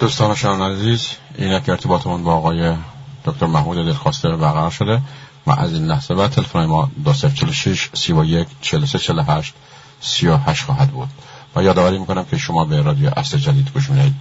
دوستان 0.00 0.34
شما 0.34 0.66
عزیز 0.66 1.08
این 1.38 1.52
یک 1.52 1.68
ارتباطمون 1.68 2.24
با 2.24 2.34
آقای 2.34 2.74
دکتر 3.24 3.46
محمود 3.46 3.76
دلخواسته 3.76 4.28
برقرار 4.28 4.70
شده 4.70 5.00
و 5.46 5.50
از 5.50 5.72
این 5.72 5.86
لحظه 5.86 6.14
بعد 6.14 6.30
تلفن 6.30 6.64
ما 6.64 6.90
2046 7.04 7.90
31 7.94 8.48
43 8.60 8.98
48 8.98 9.54
38 10.00 10.64
خواهد 10.64 10.90
بود. 10.90 11.08
و 11.56 11.62
یادآوری 11.62 11.98
می‌کنم 11.98 12.24
که 12.24 12.38
شما 12.38 12.64
به 12.64 12.82
رادیو 12.82 13.10
اصل 13.16 13.38
جدید 13.38 13.70
گوش 13.74 13.90
می‌دهید. 13.90 14.14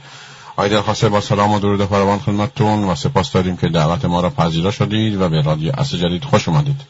آقای 0.52 0.70
دلخواسته 0.70 1.10
با 1.10 1.22
سلام 1.22 1.52
و 1.52 1.60
درود 1.60 1.86
فراوان 1.86 2.20
خدمتتون 2.20 2.84
و 2.84 2.96
سپاس 2.96 3.32
داریم 3.32 3.58
که 3.58 3.70
دعوت 3.70 4.06
ما 4.06 4.22
را 4.22 4.30
پذیرا 4.30 4.72
شدید 4.72 5.22
و 5.22 5.30
به 5.30 5.42
رادیو 5.42 5.72
اصل 5.78 5.98
جدید 5.98 6.24
خوش 6.24 6.48
اومدید. 6.48 6.82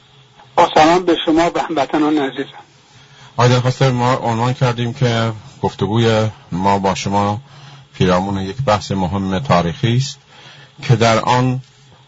با 0.55 0.69
سلام 0.73 1.05
به 1.05 1.15
شما 1.25 1.51
و 1.55 1.59
هموطنان 1.69 2.17
عزیزم. 2.17 2.59
آقای 3.37 3.49
دلخواسته 3.49 3.91
ما 3.91 4.13
عنوان 4.13 4.53
کردیم 4.53 4.93
که 4.93 5.31
گفتگوی 5.61 6.27
ما 6.51 6.79
با 6.79 6.95
شما 6.95 7.41
پیرامون 7.99 8.37
یک 8.37 8.61
بحث 8.61 8.91
مهم 8.91 9.39
تاریخی 9.39 9.97
است 9.97 10.19
که 10.81 10.95
در 10.95 11.19
آن 11.19 11.61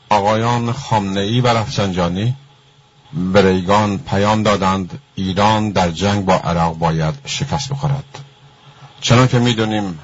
آقایان 0.09 0.71
خامنه‌ای 0.71 1.41
و 1.41 1.47
رفسنجانی 1.47 2.35
به 3.33 3.41
ریگان 3.41 3.97
پیام 3.97 4.43
دادند 4.43 4.99
ایران 5.16 5.71
در 5.71 5.91
جنگ 5.91 6.25
با 6.25 6.33
عراق 6.33 6.77
باید 6.77 7.13
شکست 7.25 7.69
بخورد. 7.69 8.19
چنان 9.02 9.27
که 9.27 9.39
می‌دونیم 9.39 9.99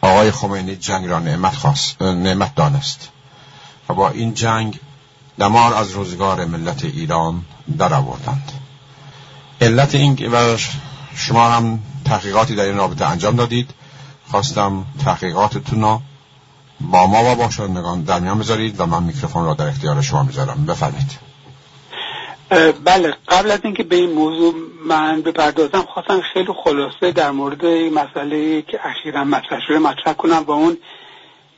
آقای 0.00 0.30
خمینی 0.30 0.76
جنگ 0.76 1.06
را 1.06 1.18
نعمت, 1.18 1.54
خواست، 1.54 2.02
نعمت 2.02 2.54
دانست 2.54 3.08
و 3.88 3.94
با 3.94 4.10
این 4.10 4.34
جنگ 4.34 4.80
دمار 5.38 5.74
از 5.74 5.90
روزگار 5.90 6.44
ملت 6.44 6.84
ایران 6.84 7.44
در 7.78 7.94
آوردند. 7.94 8.52
علت 9.60 9.94
این 9.94 10.32
و 10.32 10.56
شما 11.16 11.50
هم 11.50 11.78
تحقیقاتی 12.04 12.54
در 12.54 12.64
این 12.64 12.76
رابطه 12.76 13.04
انجام 13.04 13.36
دادید 13.36 13.70
خواستم 14.30 14.84
تحقیقاتتون 15.04 15.82
رو 15.82 16.00
با 16.80 17.06
ما 17.06 17.32
و 17.32 17.34
با 17.34 17.50
شنوندگان 17.50 18.02
در 18.02 18.20
میان 18.20 18.38
بذارید 18.38 18.80
و 18.80 18.86
من 18.86 19.02
میکروفون 19.02 19.44
را 19.44 19.54
در 19.54 19.68
اختیار 19.68 20.02
شما 20.02 20.22
می‌ذارم. 20.22 20.66
بفرمایید. 20.66 21.26
بله 22.84 23.14
قبل 23.28 23.50
از 23.50 23.60
اینکه 23.64 23.82
به 23.82 23.96
این 23.96 24.12
موضوع 24.12 24.54
من 24.86 25.22
بپردازم 25.22 25.82
خواستم 25.82 26.20
خیلی 26.32 26.52
خلاصه 26.64 27.12
در 27.12 27.30
مورد 27.30 27.66
مسئله 27.66 28.62
که 28.62 28.80
اخیرا 28.84 29.24
مطرح 29.24 29.60
شده 29.68 29.78
مطرح 29.78 30.12
کنم 30.12 30.44
و 30.46 30.50
اون 30.50 30.76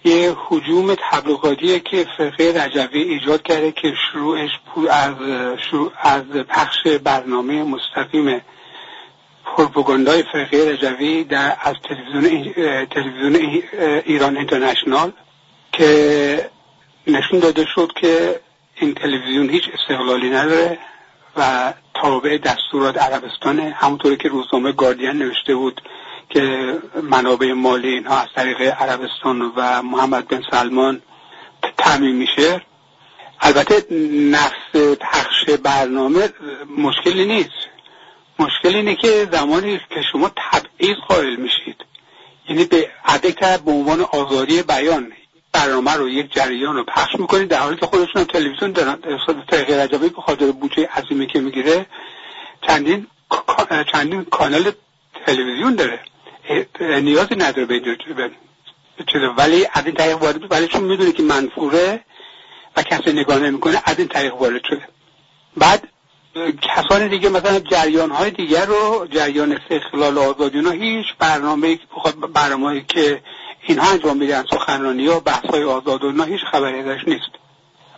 یه 0.05 0.37
حجوم 0.49 0.95
تبلیغاتی 1.11 1.81
که 1.81 2.07
فرقه 2.19 2.65
رجوی 2.65 3.03
ایجاد 3.03 3.43
کرده 3.43 3.73
که 3.73 3.93
شروعش 4.13 4.51
از 4.91 5.15
شروع 5.71 5.93
از 6.03 6.23
پخش 6.49 6.87
برنامه 7.05 7.63
مستقیم 7.63 8.41
پروپاگاندای 9.57 10.23
فرقه 10.33 10.71
رجوی 10.71 11.25
در 11.25 11.57
از 11.63 11.75
تلویزیون 11.89 12.53
تلویزیون 12.87 13.63
ایران 14.05 14.37
اینترنشنال 14.37 15.13
که 15.73 16.51
نشون 17.07 17.39
داده 17.39 17.67
شد 17.75 17.93
که 17.97 18.41
این 18.75 18.95
تلویزیون 18.95 19.51
هیچ 19.51 19.63
استقلالی 19.75 20.31
نداره 20.31 20.79
و 21.37 21.73
تابع 21.95 22.39
دستورات 22.39 22.99
عربستانه. 22.99 23.77
همونطوری 23.79 24.17
که 24.17 24.29
روزنامه 24.29 24.73
گاردین 24.73 25.11
نوشته 25.11 25.55
بود 25.55 25.81
که 26.31 26.75
منابع 27.03 27.53
مالی 27.53 27.89
اینها 27.89 28.21
از 28.21 28.29
طریق 28.35 28.61
عربستان 28.61 29.53
و 29.57 29.83
محمد 29.83 30.29
بن 30.29 30.43
سلمان 30.51 31.03
تعمین 31.79 32.17
میشه. 32.17 32.63
البته 33.41 33.95
نفس 34.31 34.97
پخش 35.01 35.51
برنامه 35.51 36.29
مشکلی 36.79 37.27
نیست. 37.27 37.68
مشکل 38.39 38.77
اینه 38.77 38.95
که 38.97 39.29
زمانی 39.33 39.81
که 39.91 40.03
شما 40.13 40.31
تبعیض 40.37 40.97
قائل 41.09 41.37
میشید. 41.37 41.85
یعنی 42.49 42.65
به 42.65 42.91
عدک 43.05 43.61
به 43.61 43.71
عنوان 43.71 44.01
آزادی 44.01 44.63
بیان 44.63 45.13
برنامه 45.53 45.93
رو 45.93 46.09
یک 46.09 46.33
جریان 46.33 46.77
رو 46.77 46.85
پخش 46.85 47.15
می‌کنید 47.19 47.49
در 47.49 47.59
حالی 47.59 47.77
که 47.77 47.87
خودشون 47.87 48.25
تلویزیون 48.25 48.73
دارن 48.73 48.99
طریق 49.49 49.71
رجبی 49.71 50.09
به 50.09 50.23
خاطر 50.23 50.53
بودجه 50.53 50.89
عظیمی 50.97 51.27
که 51.27 51.41
می‌گیره 51.41 51.87
چندین 52.67 53.07
چندین 53.93 54.25
کانال 54.25 54.73
تلویزیون 55.27 55.75
داره. 55.75 56.01
نیازی 56.81 57.35
نداره 57.35 57.65
به 57.65 57.97
چیز 59.13 59.23
ولی 59.37 59.67
از 59.73 59.87
این 59.87 59.95
طریق 59.95 60.23
وارد 60.23 60.53
ولی 60.53 60.69
چون 60.69 60.85
می‌دونه 60.85 61.13
که 61.13 61.23
منفوره 61.23 62.01
و 62.77 62.83
کسی 62.83 63.13
نگاه 63.13 63.39
نمی‌کنه 63.39 63.83
از 63.85 63.99
این 63.99 64.09
طریق 64.09 64.35
وارد 64.35 64.65
شده. 64.65 64.89
بعد 65.57 65.89
کسان 66.63 67.09
دیگه 67.09 67.29
مثلا 67.29 67.59
جریان 67.59 68.11
های 68.11 68.31
دیگر 68.31 68.67
رو 68.67 69.07
جریان 69.11 69.53
استقلال 69.53 70.19
آزادی 70.19 70.59
اینا 70.59 70.71
هیچ 70.71 71.07
برنامه 71.19 71.79
برنامه 72.35 72.85
که 72.89 73.23
اینها 73.67 73.91
انجام 73.91 74.17
میدن 74.17 74.45
سخنرانی 74.51 75.09
و 75.09 75.21
بحث 75.21 75.45
های 75.45 75.65
آزاد 75.65 76.29
هیچ 76.29 76.41
خبری 76.53 76.79
ازش 76.79 77.01
نیست. 77.07 77.31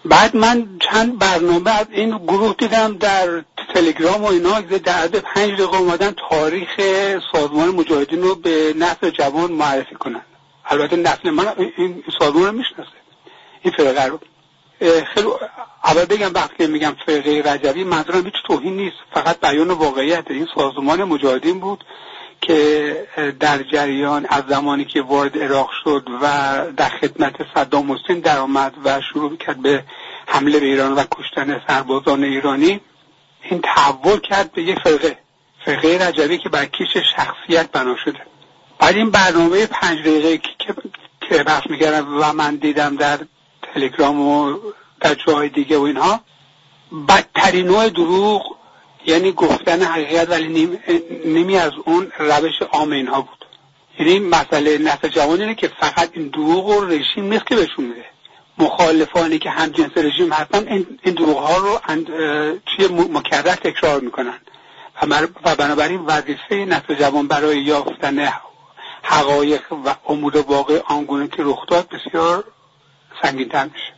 بعد 0.05 0.37
من 0.37 0.69
چند 0.91 1.19
برنامه 1.19 1.71
از 1.71 1.87
این 1.91 2.19
گروه 2.19 2.55
دیدم 2.59 2.97
در 2.97 3.45
تلگرام 3.75 4.23
و 4.25 4.27
اینا 4.27 4.61
در 4.61 4.93
عدد 4.93 5.19
پنج 5.19 5.53
دقیقه 5.53 5.77
اومدن 5.77 6.15
تاریخ 6.31 6.69
سازمان 7.33 7.69
مجاهدین 7.69 8.23
رو 8.23 8.35
به 8.35 8.75
نسل 8.77 9.11
جوان 9.11 9.53
معرفی 9.53 9.95
کنن. 9.95 10.23
البته 10.65 10.97
نسل 10.97 11.31
من 11.31 11.49
این 11.77 12.05
سازمان 12.19 12.47
رو 12.47 12.53
می‌شناسه. 12.53 12.91
این 13.63 13.75
فرقه 13.77 14.05
رو. 14.05 14.19
خیلی 14.81 15.29
اول 15.85 16.05
بگم 16.05 16.31
وقتی 16.35 16.67
میگم 16.67 16.97
فرقه 17.07 17.43
رجوی 17.47 17.85
منظورم 17.85 18.25
هیچ 18.25 18.35
توهین 18.47 18.77
نیست. 18.77 18.97
فقط 19.15 19.41
بیان 19.41 19.71
واقعیت. 19.71 20.31
این 20.31 20.49
سازمان 20.55 21.05
مجاهدین 21.05 21.61
بود 21.61 21.85
که 22.41 23.07
در 23.41 23.63
جریان 23.63 24.27
از 24.29 24.43
زمانی 24.49 24.85
که 24.85 25.03
وارد 25.03 25.39
عراق 25.39 25.71
شد 25.85 26.09
و 26.23 26.27
در 26.77 26.89
خدمت 26.89 27.35
صدام 27.55 27.93
حسین 27.93 28.21
درآمد 28.21 28.75
و 28.85 29.01
شروع 29.01 29.37
کرد 29.37 29.63
به 29.63 29.85
حمله 30.27 30.61
به 30.61 30.67
ایران 30.67 30.93
و 30.93 31.05
کشتن 31.11 31.61
سربازان 31.69 32.25
ایرانی 32.25 32.81
این 33.43 33.61
تحول 33.61 34.21
کرد 34.21 34.53
به 34.53 34.63
یک 34.63 34.79
فرقه. 34.79 35.19
فرقه 35.65 36.09
رجوی 36.09 36.39
که 36.39 36.49
بر 36.49 36.65
کیش 36.65 36.97
شخصیت 37.17 37.73
بنا 37.73 37.97
شده. 38.05 38.21
بعد 38.79 38.97
این 38.97 39.11
برنامه 39.11 39.67
پنج 39.67 39.99
دقیقه 39.99 40.39
که 41.29 41.43
بحث 41.43 41.63
می‌کردم 41.71 42.19
و 42.21 42.33
من 42.33 42.57
دیدم 42.57 42.97
در 42.97 43.19
تلگرام 43.75 44.21
و 44.21 44.59
در 45.01 45.15
جای 45.15 45.49
دیگه 45.49 45.79
و 45.79 45.83
اینها. 45.83 46.21
بدترین 47.09 47.67
نوع 47.67 47.89
دروغ 47.89 48.57
یعنی 49.07 49.33
گفتن 49.33 49.83
حقیقت 49.83 50.31
ولی 50.31 50.79
نمی 51.25 51.57
از 51.57 51.73
اون 51.85 52.13
روش 52.19 52.63
عام 52.73 52.93
اینها 52.93 53.21
بود. 53.21 53.45
یعنی 53.99 54.19
مسئله 54.19 54.79
نسل 54.79 55.09
جوان 55.09 55.41
اینه 55.41 55.55
که 55.55 55.69
فقط 55.81 56.11
این 56.13 56.29
دروغ 56.29 56.67
و 56.67 56.85
رژیم 56.85 57.25
نیست 57.25 57.47
که 57.47 57.57
بهشون 57.57 57.85
میده. 57.85 58.05
مخالفانی 58.59 59.39
که 59.39 59.51
هم 59.51 59.69
جنس 59.69 59.91
رژیم 59.97 60.33
هستن 60.33 60.69
این 60.69 61.15
دروغ 61.15 61.39
ها 61.39 61.57
رو 61.57 61.81
چیه؟ 62.67 62.89
مکرر 62.89 63.55
تکرار 63.55 64.01
می‌کنن. 64.01 64.39
و 65.45 65.57
بنابراین 65.57 66.01
وظیفه 66.01 66.55
نسل 66.55 66.95
جوان 66.95 67.29
برای 67.29 67.63
یافتن 67.63 68.29
حقایق 69.03 69.73
و 69.73 69.95
امور 70.09 70.37
واقع 70.37 70.81
آنگونه 70.87 71.29
که 71.29 71.37
رخ 71.39 71.67
داد 71.67 71.89
بسیار 71.89 72.45
سنگینتر. 73.23 73.65
میشه 73.65 73.93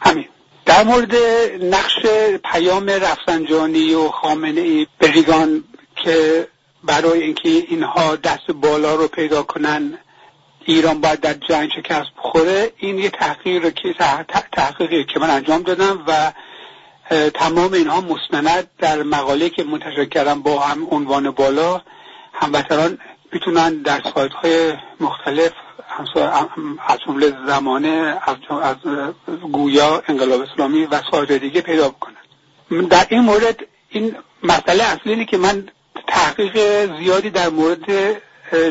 همین. 0.00 0.28
در 0.66 0.84
مورد 0.84 1.16
نقش 1.60 2.06
پیام 2.52 2.90
رفسنجانی 2.90 3.94
و 3.94 4.08
خامنه 4.08 4.60
ای 4.60 4.86
به 4.98 5.24
که 5.96 6.48
برای 6.84 7.22
اینکه 7.22 7.48
اینها 7.48 8.16
دست 8.16 8.50
بالا 8.50 8.94
رو 8.94 9.08
پیدا 9.08 9.42
کنن 9.42 9.98
ایران 10.64 11.00
باید 11.00 11.20
در 11.20 11.34
جنگ 11.34 11.70
شکست 11.76 12.08
بخوره 12.18 12.72
این 12.76 12.98
یه 12.98 13.10
تحقیق 13.10 13.74
که 13.74 13.94
تحقیقی 14.52 15.04
که 15.04 15.20
من 15.20 15.30
انجام 15.30 15.62
دادم 15.62 16.04
و 16.06 16.32
تمام 17.30 17.72
اینها 17.72 18.00
مستند 18.00 18.70
در 18.78 19.02
مقاله 19.02 19.50
که 19.50 19.64
منتشر 19.64 20.04
کردم 20.04 20.42
با 20.42 20.60
هم 20.60 20.86
عنوان 20.90 21.30
بالا. 21.30 21.80
هموطنان 22.32 22.98
می‌تونن 23.32 23.82
در 23.82 24.02
سایت 24.14 24.32
های 24.32 24.72
مختلف 25.00 25.52
از 26.88 26.98
جمله 27.06 27.32
زمانه 27.46 28.18
از, 28.26 28.36
از 28.62 28.76
گویا 29.52 30.02
انقلاب 30.08 30.40
اسلامی 30.40 30.84
و 30.84 31.00
سایت 31.10 31.32
دیگه 31.32 31.60
پیدا 31.60 31.88
بکنن 31.88 32.14
در 32.90 33.06
این 33.10 33.20
مورد 33.20 33.60
این 33.88 34.16
مسئله 34.42 34.84
اصلی 34.84 35.24
که 35.24 35.36
من 35.36 35.68
تحقیق 36.06 36.56
زیادی 36.98 37.30
در 37.30 37.48
مورد 37.48 38.16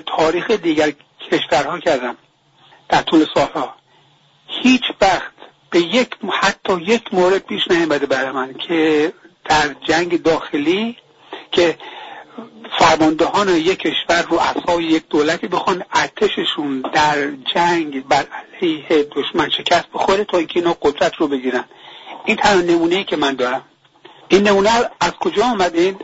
تاریخ 0.05 0.51
دیگر 0.51 0.91
کشورها 1.31 1.79
کردم 1.79 2.17
در 2.89 3.01
طول 3.01 3.25
سالها. 3.33 3.75
هیچ 4.47 4.83
وقت 5.01 5.31
به 5.69 5.79
یک 5.79 6.09
حتی 6.41 6.73
یک 6.81 7.13
مورد 7.13 7.37
پیش 7.45 7.67
نیامده 7.69 8.05
برای 8.05 8.31
من 8.31 8.53
که 8.53 9.13
در 9.45 9.75
جنگ 9.87 10.21
داخلی 10.23 10.97
که 11.51 11.77
فرماندهان 12.79 13.49
یک 13.49 13.79
کشور 13.79 14.21
رو 14.21 14.39
اصای 14.39 14.83
یک 14.83 15.03
دولتی 15.09 15.47
بخوان 15.47 15.83
ارتششون 15.93 16.81
در 16.93 17.31
جنگ 17.55 18.07
بر 18.07 18.25
علیه 18.61 19.07
دشمن 19.15 19.49
شکست 19.49 19.85
بخوره 19.93 20.23
تا 20.23 20.37
اینکه 20.37 20.59
اینا 20.59 20.73
قدرت 20.81 21.15
رو 21.15 21.27
بگیرن. 21.27 21.65
این 22.25 22.37
تنها 22.37 22.61
نمونه 22.61 22.95
ای 22.95 23.03
که 23.03 23.15
من 23.15 23.35
دارم. 23.35 23.61
این 24.27 24.47
نمونه 24.47 24.69
از 24.99 25.11
کجا 25.11 25.45
آمده 25.45 25.95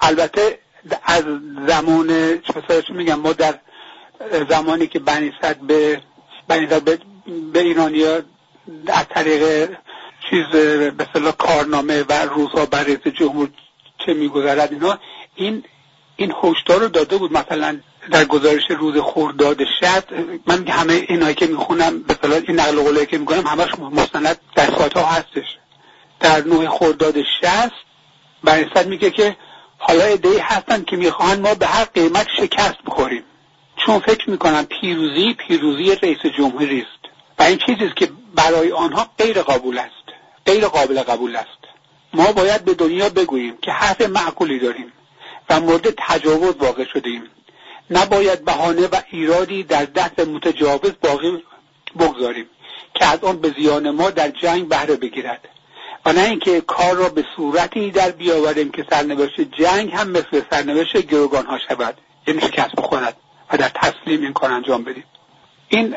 البته 0.00 0.58
از 1.04 1.24
زمان 1.68 2.38
چه 2.86 2.92
میگم؟ 2.92 3.20
ما 3.20 3.32
در 3.32 3.54
زمانی 4.50 4.86
که 4.86 4.98
بنی 4.98 5.32
به 5.68 6.00
بنی 6.48 6.66
به, 6.66 6.98
به 7.52 7.60
ایرانیا 7.60 8.22
از 8.86 9.04
طریق 9.14 9.70
چیز 10.30 10.46
به 10.90 11.32
کارنامه 11.38 12.02
و 12.08 12.12
روزها 12.12 12.66
بر 12.66 12.84
جمهور 12.94 13.48
چه 14.06 14.14
میگذرد 14.14 14.72
اینا 14.72 14.98
این 15.36 15.64
این 16.16 16.34
هشدار 16.42 16.80
رو 16.80 16.88
داده 16.88 17.16
بود 17.16 17.32
مثلا 17.32 17.80
در 18.10 18.24
گزارش 18.24 18.62
روز 18.70 18.96
خورداد 18.96 19.58
شد 19.80 20.04
من 20.46 20.68
همه 20.68 20.92
اینایی 21.08 21.34
که 21.34 21.46
می‌خونم 21.46 22.02
به 22.02 22.16
این 22.48 22.60
نقل 22.60 22.82
قولی 22.82 23.06
که 23.06 23.18
می‌کنم 23.18 23.46
همش 23.46 23.78
مستند 23.78 24.38
در 24.56 24.70
ها 24.96 25.06
هستش. 25.06 25.58
در 26.20 26.44
نوع 26.44 26.66
خورداد 26.66 27.14
شست 27.22 27.86
برنسد 28.44 28.86
میگه 28.86 29.10
که 29.10 29.36
حالا 29.78 30.04
ادهی 30.04 30.38
هستن 30.38 30.82
که 30.82 30.96
می‌خواهند 30.96 31.40
ما 31.40 31.54
به 31.54 31.66
هر 31.66 31.84
قیمت 31.84 32.26
شکست 32.40 32.82
بخوریم. 32.86 33.22
چون 33.86 33.98
فکر 33.98 34.30
می‌کنم 34.30 34.64
پیروزی 34.64 35.34
پیروزی 35.34 35.94
رئیس 35.94 36.18
جمهوری 36.38 36.80
است. 36.80 37.14
و 37.38 37.42
این 37.42 37.58
چیزی 37.66 37.92
که 37.96 38.08
برای 38.34 38.72
آنها 38.72 39.06
غیر 39.18 39.42
قابل 39.42 39.78
است. 39.78 40.06
غیر 40.46 40.66
قابل 40.66 41.02
قبول 41.02 41.36
است. 41.36 41.48
ما 42.14 42.32
باید 42.32 42.64
به 42.64 42.74
دنیا 42.74 43.08
بگوییم 43.08 43.56
که 43.62 43.72
حرف 43.72 44.00
معقولی 44.00 44.58
داریم. 44.58 44.92
و 45.50 45.60
مورد 45.60 45.94
تجاوز 46.08 46.54
واقع 46.58 46.84
شدیم 46.84 47.22
نباید 47.90 48.44
بهانه 48.44 48.86
و 48.86 49.00
ایرادی 49.10 49.62
در 49.62 49.84
دست 49.84 50.20
متجاوز 50.20 50.92
باقی 51.02 51.42
بگذاریم 51.98 52.46
که 52.94 53.06
از 53.06 53.24
آن 53.24 53.40
به 53.40 53.54
زیان 53.58 53.90
ما 53.90 54.10
در 54.10 54.28
جنگ 54.28 54.68
بهره 54.68 54.96
بگیرد. 54.96 55.48
و 56.06 56.12
نه 56.12 56.20
اینکه 56.20 56.60
کار 56.60 56.94
را 56.94 57.08
به 57.08 57.24
صورتی 57.36 57.90
در 57.90 58.10
بیاوریم 58.10 58.70
که 58.70 58.86
سرنوشت 58.90 59.40
جنگ 59.40 59.92
هم 59.92 60.10
مثل 60.10 60.42
سرنوشت 60.50 60.96
گروگان 60.96 61.46
ها 61.46 61.58
شود. 61.68 61.98
یعنی 62.26 62.40
شکست 62.40 62.76
بخورد 62.76 63.16
و 63.52 63.56
در 63.56 63.68
تسلیم 63.68 64.22
این 64.22 64.32
کار 64.32 64.52
انجام 64.52 64.84
بدیم. 64.84 65.04
این 65.68 65.94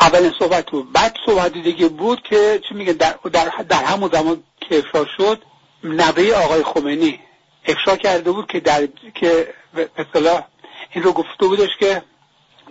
اولین 0.00 0.32
صحبت 0.38 0.70
بود. 0.70 0.92
بعد 0.92 1.16
صحبت 1.26 1.52
دیگه 1.52 1.88
بود 1.88 2.22
که 2.22 2.60
چی 2.68 2.74
میگه؟ 2.74 2.92
در, 2.92 3.14
در, 3.32 3.48
در 3.68 3.84
همون 3.84 4.10
زمان 4.12 4.42
که 4.60 4.78
افشا 4.78 5.04
شد 5.16 5.42
نوه 5.84 6.32
آقای 6.44 6.62
خمینی 6.62 7.20
افشا 7.66 7.96
کرده 7.96 8.30
بود 8.30 8.46
که 8.46 8.60
در 8.60 8.86
که 9.14 9.54
به 9.74 9.90
اصطلاح 9.96 10.44
این 10.92 11.04
رو 11.04 11.12
گفته 11.12 11.46
بودش 11.46 11.68
که 11.80 12.02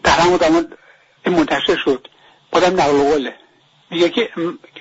در 0.04 0.12
همون 0.12 0.38
زمان 0.38 0.74
منتشر 1.26 1.76
شد. 1.76 2.08
بادم 2.52 2.82
نقل 2.82 3.12
قوله 3.12 3.36
میگه 3.92 4.10
که 4.10 4.30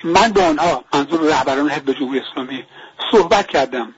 من 0.03 0.31
به 0.31 0.43
آنها 0.43 0.83
منظور 0.93 1.19
رهبران 1.21 1.69
حزب 1.69 1.93
جمهوری 1.93 2.19
اسلامی 2.19 2.63
صحبت 3.11 3.47
کردم. 3.47 3.93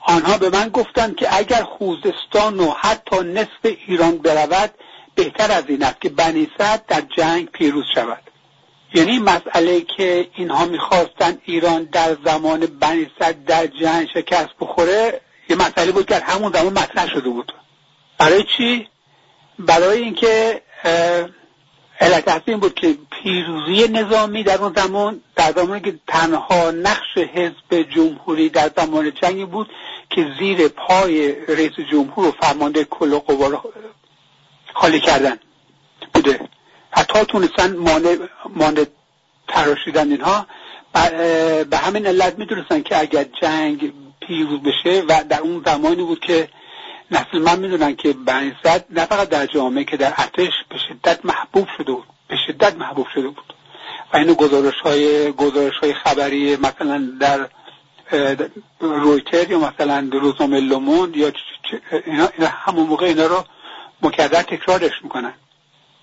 آنها 0.00 0.38
به 0.38 0.50
من 0.50 0.68
گفتند 0.68 1.16
که 1.16 1.36
اگر 1.36 1.62
خوزستان 1.62 2.60
و 2.60 2.70
حتی 2.70 3.16
نصف 3.20 3.76
ایران 3.86 4.18
برود 4.18 4.70
بهتر 5.14 5.52
از 5.52 5.64
این 5.68 5.82
است 5.82 6.00
که 6.00 6.08
بنی 6.08 6.48
در 6.58 7.00
جنگ 7.16 7.48
پیروز 7.50 7.84
شود. 7.94 8.22
یعنی 8.94 9.18
مسئله 9.18 9.80
که 9.80 10.28
اینها 10.34 10.64
می‌خواستن 10.64 11.38
ایران 11.44 11.84
در 11.84 12.16
زمان 12.24 12.60
بنی 12.60 13.10
در 13.46 13.66
جنگ 13.66 14.08
شکست 14.14 14.50
بخوره 14.60 15.20
یه 15.48 15.56
مسئله 15.56 15.92
بود 15.92 16.06
که 16.06 16.18
همون 16.18 16.52
زمان 16.52 16.72
مطرح 16.72 17.08
شده 17.08 17.28
بود. 17.28 17.52
برای 18.18 18.44
چی؟ 18.56 18.88
برای 19.58 20.02
اینکه 20.02 20.62
علت 22.00 22.42
این 22.46 22.60
بود 22.60 22.74
که 22.74 22.96
پیروزی 23.10 23.88
نظامی 23.88 24.42
در 24.42 24.58
اون 24.62 24.72
زمان 24.76 25.20
در 25.36 25.52
زمانی 25.52 25.80
که 25.80 25.98
تنها 26.06 26.70
نقش 26.70 27.18
حزب 27.34 27.82
جمهوری 27.94 28.48
در 28.48 28.70
زمان 28.76 29.12
جنگ 29.22 29.50
بود 29.50 29.70
که 30.10 30.26
زیر 30.38 30.68
پای 30.68 31.32
رئیس 31.46 31.72
جمهور 31.92 32.26
و 32.28 32.32
فرمانده 32.32 32.84
کل 32.84 33.18
قوا 33.18 33.46
رو 33.46 33.72
خالی 34.74 35.00
کردن 35.00 35.38
بوده. 36.14 36.40
حتی 36.90 37.24
تونستن 37.24 37.76
مانع 37.76 38.16
مانع 38.54 38.84
تراشیدن 39.48 40.10
اینها. 40.10 40.46
به 41.70 41.76
همین 41.76 42.06
علت 42.06 42.38
می‌دونستن 42.38 42.82
که 42.82 43.00
اگر 43.00 43.24
جنگ 43.42 43.92
پیروز 44.26 44.60
بشه 44.60 45.02
و 45.08 45.24
در 45.28 45.40
اون 45.40 45.62
زمانی 45.66 46.02
بود 46.02 46.20
که 46.20 46.48
نسل 47.10 47.38
من 47.38 47.58
می‌دونن 47.58 47.96
که 47.96 48.12
بنیزد 48.12 48.84
نه 48.90 49.04
فقط 49.04 49.28
در 49.28 49.46
جامعه 49.46 49.84
که 49.84 49.96
در 49.96 50.12
ارتش 50.16 50.52
به 50.68 50.76
شدت 50.88 51.24
محبوب 51.24 51.68
شده 51.76 51.92
بود 51.92 52.06
به 52.28 52.36
شدت 52.46 52.76
محبوب 52.76 53.06
شده 53.14 53.28
بود. 53.28 53.54
و 54.12 54.16
اینو 54.16 54.34
گزارش 54.34 54.80
های, 54.84 55.32
گزارش 55.32 55.74
های 55.82 55.94
خبری 55.94 56.56
مثلا 56.56 57.08
در 57.20 57.48
رویتر 58.80 59.50
یا 59.50 59.58
مثلا 59.58 60.08
روزنامه 60.12 60.60
لوموند 60.60 61.16
یا 61.16 61.32
اینا, 62.06 62.28
اینا 62.38 62.50
همون 62.50 62.86
موقع 62.86 63.06
اینا 63.06 63.26
رو 63.26 63.44
مکرر 64.02 64.42
تکرارش 64.42 64.92
می‌کنن. 65.02 65.34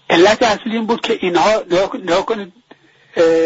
علت 0.09 0.43
اصلی 0.43 0.75
این 0.75 0.85
بود 0.85 1.01
که 1.01 1.19
اینها 1.21 1.63
نها 2.03 2.21
کنید 2.21 2.53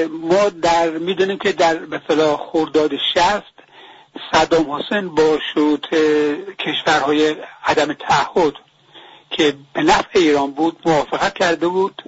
ما 0.09 0.49
در 0.49 0.89
می‌دونیم 0.89 1.37
که 1.37 1.51
در 1.51 1.79
مثلا 1.79 2.37
خورداد 2.37 2.91
شست 3.13 3.56
صدام 4.31 4.71
حسین 4.71 5.15
با 5.15 5.39
شروط 5.53 5.87
کشورهای 6.59 7.35
عدم 7.65 7.93
تعهد 7.93 8.53
که 9.29 9.55
به 9.73 9.83
نفع 9.83 10.19
ایران 10.19 10.51
بود 10.51 10.77
موافقت 10.85 11.33
کرده 11.33 11.67
بود 11.67 12.03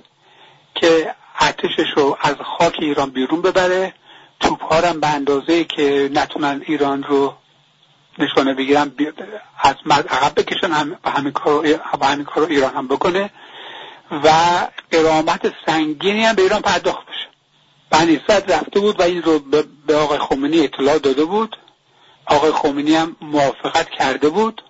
که 0.76 1.16
ارتشش 1.40 1.88
رو 1.96 2.18
از 2.22 2.36
خاک 2.36 2.76
ایران 2.80 3.10
بیرون 3.10 3.42
ببره. 3.42 3.94
توپ 4.40 4.74
هم 4.74 5.00
به 5.00 5.08
اندازه 5.08 5.64
که 5.64 6.10
نتونن 6.14 6.62
ایران 6.66 7.04
رو 7.04 7.34
نشانه 8.18 8.54
بگیرن 8.54 8.92
از 9.60 9.76
عقب 10.10 10.40
بکشن 10.40 10.72
هم 10.72 10.98
به 11.04 11.12
همین 11.12 11.34
کار, 12.26 12.46
ایران 12.50 12.74
هم 12.76 12.88
بکنه. 12.88 13.30
و 14.12 14.30
قرامت 14.92 15.54
سنگینی 15.66 16.24
هم 16.26 16.36
به 16.36 16.42
ایران 16.42 16.62
پرداخت 16.62 17.06
بشه. 17.06 17.28
بنی 17.90 18.22
رفته 18.28 18.80
بود 18.80 19.00
و 19.00 19.04
این 19.04 19.22
رو 19.22 19.40
به 19.88 19.96
آقای 19.96 20.20
خمینی 20.20 20.60
اطلاع 20.60 20.98
داده 21.00 21.26
بود. 21.26 21.58
آقای 22.30 22.52
خمینی 22.52 22.96
هم 22.96 23.16
موافقت 23.22 23.90
کرده 23.90 24.30
بود 24.30 24.64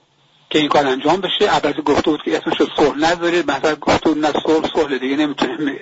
که 0.50 0.60
این 0.60 0.70
کار 0.70 0.88
انجام 0.88 1.22
بشه. 1.22 1.54
البته 1.54 1.82
گفته 1.82 2.12
بود 2.12 2.24
که 2.24 2.38
اسمش 2.38 2.70
صلح 2.78 2.98
نذارید. 2.98 3.52
مثلا 3.52 3.76
گفته 3.76 4.10
بود 4.10 4.26
نه 4.26 4.34
صلح 4.46 4.68
صلح 4.74 4.98
دیگه 4.98 5.16
نمی‌تونه 5.16 5.80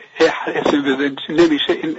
اسم 0.48 1.16
نمیشه. 1.30 1.74
این 1.74 1.98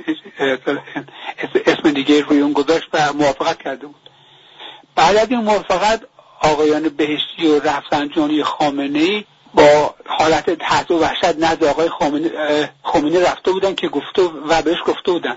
اسم 1.67 1.91
دیگه 1.91 2.21
روی 2.21 2.41
اون 2.41 2.53
گذاشت 2.53 2.89
و 2.93 3.13
موافقت 3.13 3.59
کرده 3.59 3.87
بود. 3.87 4.11
بعد 4.97 5.17
از 5.17 5.31
این 5.31 5.41
موافقت 5.41 6.03
آقایان 6.43 6.89
بهشتی 6.89 7.47
و 7.47 7.61
رفسنجانی 7.61 8.45
خامنه 8.45 8.99
ای 8.99 9.25
با 9.55 9.95
حالت 10.07 10.51
تحت 10.51 10.91
و 10.91 10.99
وحشت 10.99 11.25
نزد 11.25 11.65
آقای 11.65 11.89
خمینی 12.83 13.21
رفته 13.21 13.51
بودن 13.53 13.75
که 13.75 13.89
گفته 13.89 14.23
و 14.23 14.63
بهش 14.63 14.79
گفته 14.87 15.12
بودن. 15.12 15.37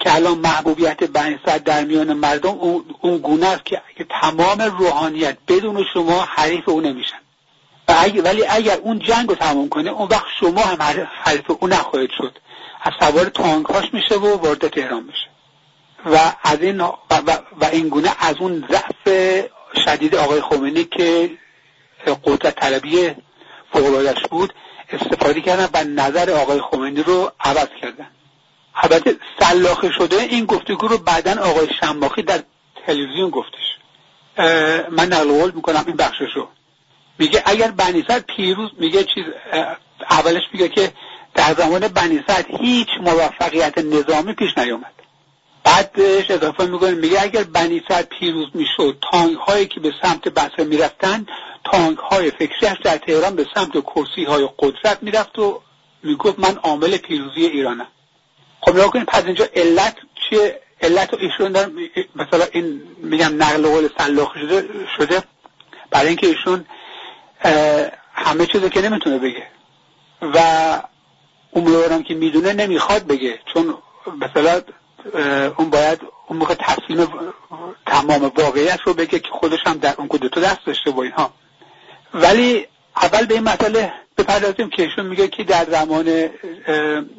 که 0.00 0.14
الان 0.14 0.38
محبوبیت 0.38 1.04
بنی 1.04 1.38
در 1.64 1.84
میان 1.84 2.12
مردم 2.12 2.58
اون 3.00 3.18
گونه 3.18 3.46
است 3.46 3.64
که 3.64 4.06
تمام 4.20 4.60
روحانیت 4.60 5.38
بدون 5.48 5.84
شما 5.94 6.20
حریف 6.20 6.68
او 6.68 6.80
نمیشن. 6.80 7.18
ولی 8.24 8.46
اگر 8.46 8.76
اون 8.76 8.98
جنگ 8.98 9.28
رو 9.28 9.34
تمام 9.34 9.68
کنه 9.68 9.90
اون 9.90 10.08
وقت 10.08 10.26
شما 10.40 10.60
هم 10.60 11.06
حریف 11.22 11.50
او 11.50 11.68
نخواهید 11.68 12.10
شد. 12.18 12.38
از 12.82 12.92
سوار 13.00 13.24
تانکاش 13.24 13.84
میشه 13.92 14.14
و 14.14 14.36
وارد 14.36 14.68
تهران 14.68 15.02
میشه. 15.04 15.28
و 16.06 16.32
از 16.42 16.62
این 16.62 16.80
و, 16.80 16.92
و, 17.60 17.64
این 17.72 17.88
گونه 17.88 18.10
از 18.18 18.36
اون 18.40 18.68
ضعف 18.70 19.44
شدید 19.84 20.14
آقای 20.14 20.40
خمینی 20.40 20.84
که 20.84 21.30
قدرت 22.24 22.60
طلبی 22.60 23.14
فوقلادش 23.72 24.22
بود 24.30 24.54
استفاده 24.90 25.40
کردن 25.40 25.68
و 25.74 25.84
نظر 25.84 26.30
آقای 26.30 26.60
خمینی 26.60 27.02
رو 27.02 27.32
عوض 27.40 27.68
کردن. 27.82 28.06
البته 28.82 29.16
سلاخه 29.40 29.90
شده 29.90 30.16
این 30.16 30.44
گفتگو 30.44 30.88
رو 30.88 30.98
بعدا 30.98 31.42
آقای 31.42 31.68
شماخی 31.80 32.22
در 32.22 32.42
تلویزیون 32.86 33.30
گفتش. 33.30 33.78
من 34.90 35.06
نقل 35.12 35.28
قول 35.28 35.50
می‌کنم 35.50 35.84
این 35.86 35.96
بخشش 35.96 36.32
رو. 36.34 36.48
میگه 37.18 37.42
اگر 37.46 37.70
بنیصد 37.70 38.24
پیروز 38.24 38.70
میگه 38.78 39.04
چیز 39.04 39.24
اولش 40.10 40.42
میگه 40.52 40.68
که 40.68 40.92
در 41.34 41.54
زمان 41.54 41.88
بنیصد 41.88 42.46
هیچ 42.60 42.88
موفقیت 43.00 43.78
نظامی 43.78 44.32
پیش 44.32 44.58
نیامد 44.58 44.92
بعدش 45.64 46.30
اضافه 46.30 46.66
می‌کنه 46.66 46.90
میگه 46.90 47.22
اگر 47.22 47.44
بنیصد 47.44 48.08
پیروز 48.08 48.46
می‌شد 48.54 48.98
تانک 49.12 49.38
هایی 49.38 49.66
که 49.66 49.80
به 49.80 49.92
سمت 50.02 50.28
بصره 50.28 50.64
می‌رفتن 50.64 51.26
تانک 51.64 51.98
های 51.98 52.30
فکریش 52.30 52.78
در 52.84 52.96
تهران 52.98 53.36
به 53.36 53.46
سمت 53.54 53.72
کرسی 53.72 54.24
های 54.24 54.48
قدرت 54.58 55.02
می‌رفت 55.02 55.38
و 55.38 55.62
می‌گفت 56.02 56.38
من 56.38 56.56
عامل 56.56 56.96
پیروزی 56.96 57.46
ایرانم. 57.46 57.86
خب 58.60 58.74
نگاه 58.74 58.90
کنید 58.90 59.06
پس 59.06 59.24
اینجا 59.24 59.48
علت 59.54 59.96
چیه؟ 60.14 60.60
علت 60.82 61.14
ایشون 61.14 61.52
دارم 61.52 61.72
مثلا 62.16 62.44
این 62.52 62.82
میگم 62.98 63.42
نقل 63.42 63.68
قول 63.68 63.88
سلاخ 63.98 64.34
شده 64.34 64.68
شده. 64.96 65.22
برای 65.90 66.08
اینکه 66.08 66.26
ایشون 66.26 66.64
همه 68.12 68.46
چیزو 68.46 68.68
که 68.68 68.80
نمی‌تونه 68.80 69.18
بگه. 69.18 69.46
و 70.22 70.38
اون 71.50 72.02
که 72.02 72.14
می‌دونه 72.14 72.52
نمی‌خواد 72.52 73.06
بگه 73.06 73.38
چون 73.54 73.74
مثلا 74.20 74.62
اون 75.56 75.70
باید 75.70 76.00
اون 76.26 76.38
موقع 76.38 76.54
تسلیم 76.54 77.08
تمام 77.86 78.32
واقعیت 78.36 78.80
رو 78.84 78.94
بگه 78.94 79.18
که 79.18 79.28
خودش 79.30 79.58
هم 79.66 79.78
در 79.78 79.94
اون 79.98 80.08
کدوتو 80.08 80.40
دست 80.40 80.66
داشته 80.66 80.90
با 80.90 81.02
اینها. 81.02 81.32
ولی 82.14 82.66
اول 82.96 83.26
به 83.26 83.34
این 83.34 83.42
مسئله 83.42 83.92
بپردازیم 84.18 84.70
که 84.70 84.82
ایشون 84.82 85.06
میگه 85.06 85.28
که 85.28 85.44
در 85.44 85.64
زمان 85.64 86.04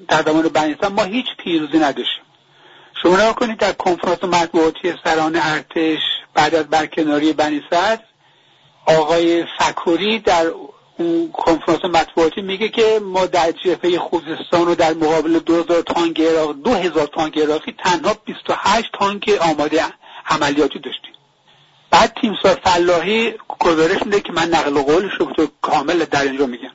در 0.08 0.24
زمان 0.25 0.41
بنی 0.48 0.75
ما 0.96 1.03
هیچ 1.03 1.25
پیروزی 1.38 1.77
نداشتیم. 1.77 2.24
شما 3.03 3.13
نگاه 3.13 3.36
کنید 3.36 3.58
در 3.58 3.72
کنفرانس 3.72 4.24
مطبوعاتی 4.24 4.94
سران 5.03 5.36
ارتش 5.36 6.00
بعد 6.34 6.56
از 6.56 6.68
برکناری 6.68 7.34
بنی 7.34 7.62
آقای 8.86 9.46
فکوری 9.60 10.20
در 10.20 10.46
اون 10.98 11.32
کنفرانس 11.32 11.86
مطبوعاتی 11.86 12.41
میگه 12.41 12.70
که 12.70 13.00
ما 13.03 13.25
در 13.25 13.51
جبهه 13.51 13.98
خوزستان 13.98 14.68
و 14.68 14.75
در 14.75 14.94
مقابل 14.94 15.39
2000 15.39 15.82
تانک 15.82 16.20
عراق 16.22 16.56
2000 16.63 17.08
تانک 17.08 17.38
عراقی 17.38 17.75
تنها 17.84 18.13
28 18.25 18.89
تانک 19.00 19.39
آماده 19.41 19.84
عملیاتی 20.25 20.79
داشتیم. 20.79 21.13
بعد 21.91 22.18
تیمسار 22.22 22.60
فلاحی 22.63 23.34
گزارش 23.60 24.03
میده 24.03 24.20
که 24.22 24.34
من 24.34 24.50
نقل 24.50 24.82
قولش 24.82 25.12
رو 25.13 25.48
کامل 25.62 26.06
در 26.06 26.22
اینجا 26.22 26.46
میگم. 26.46 26.72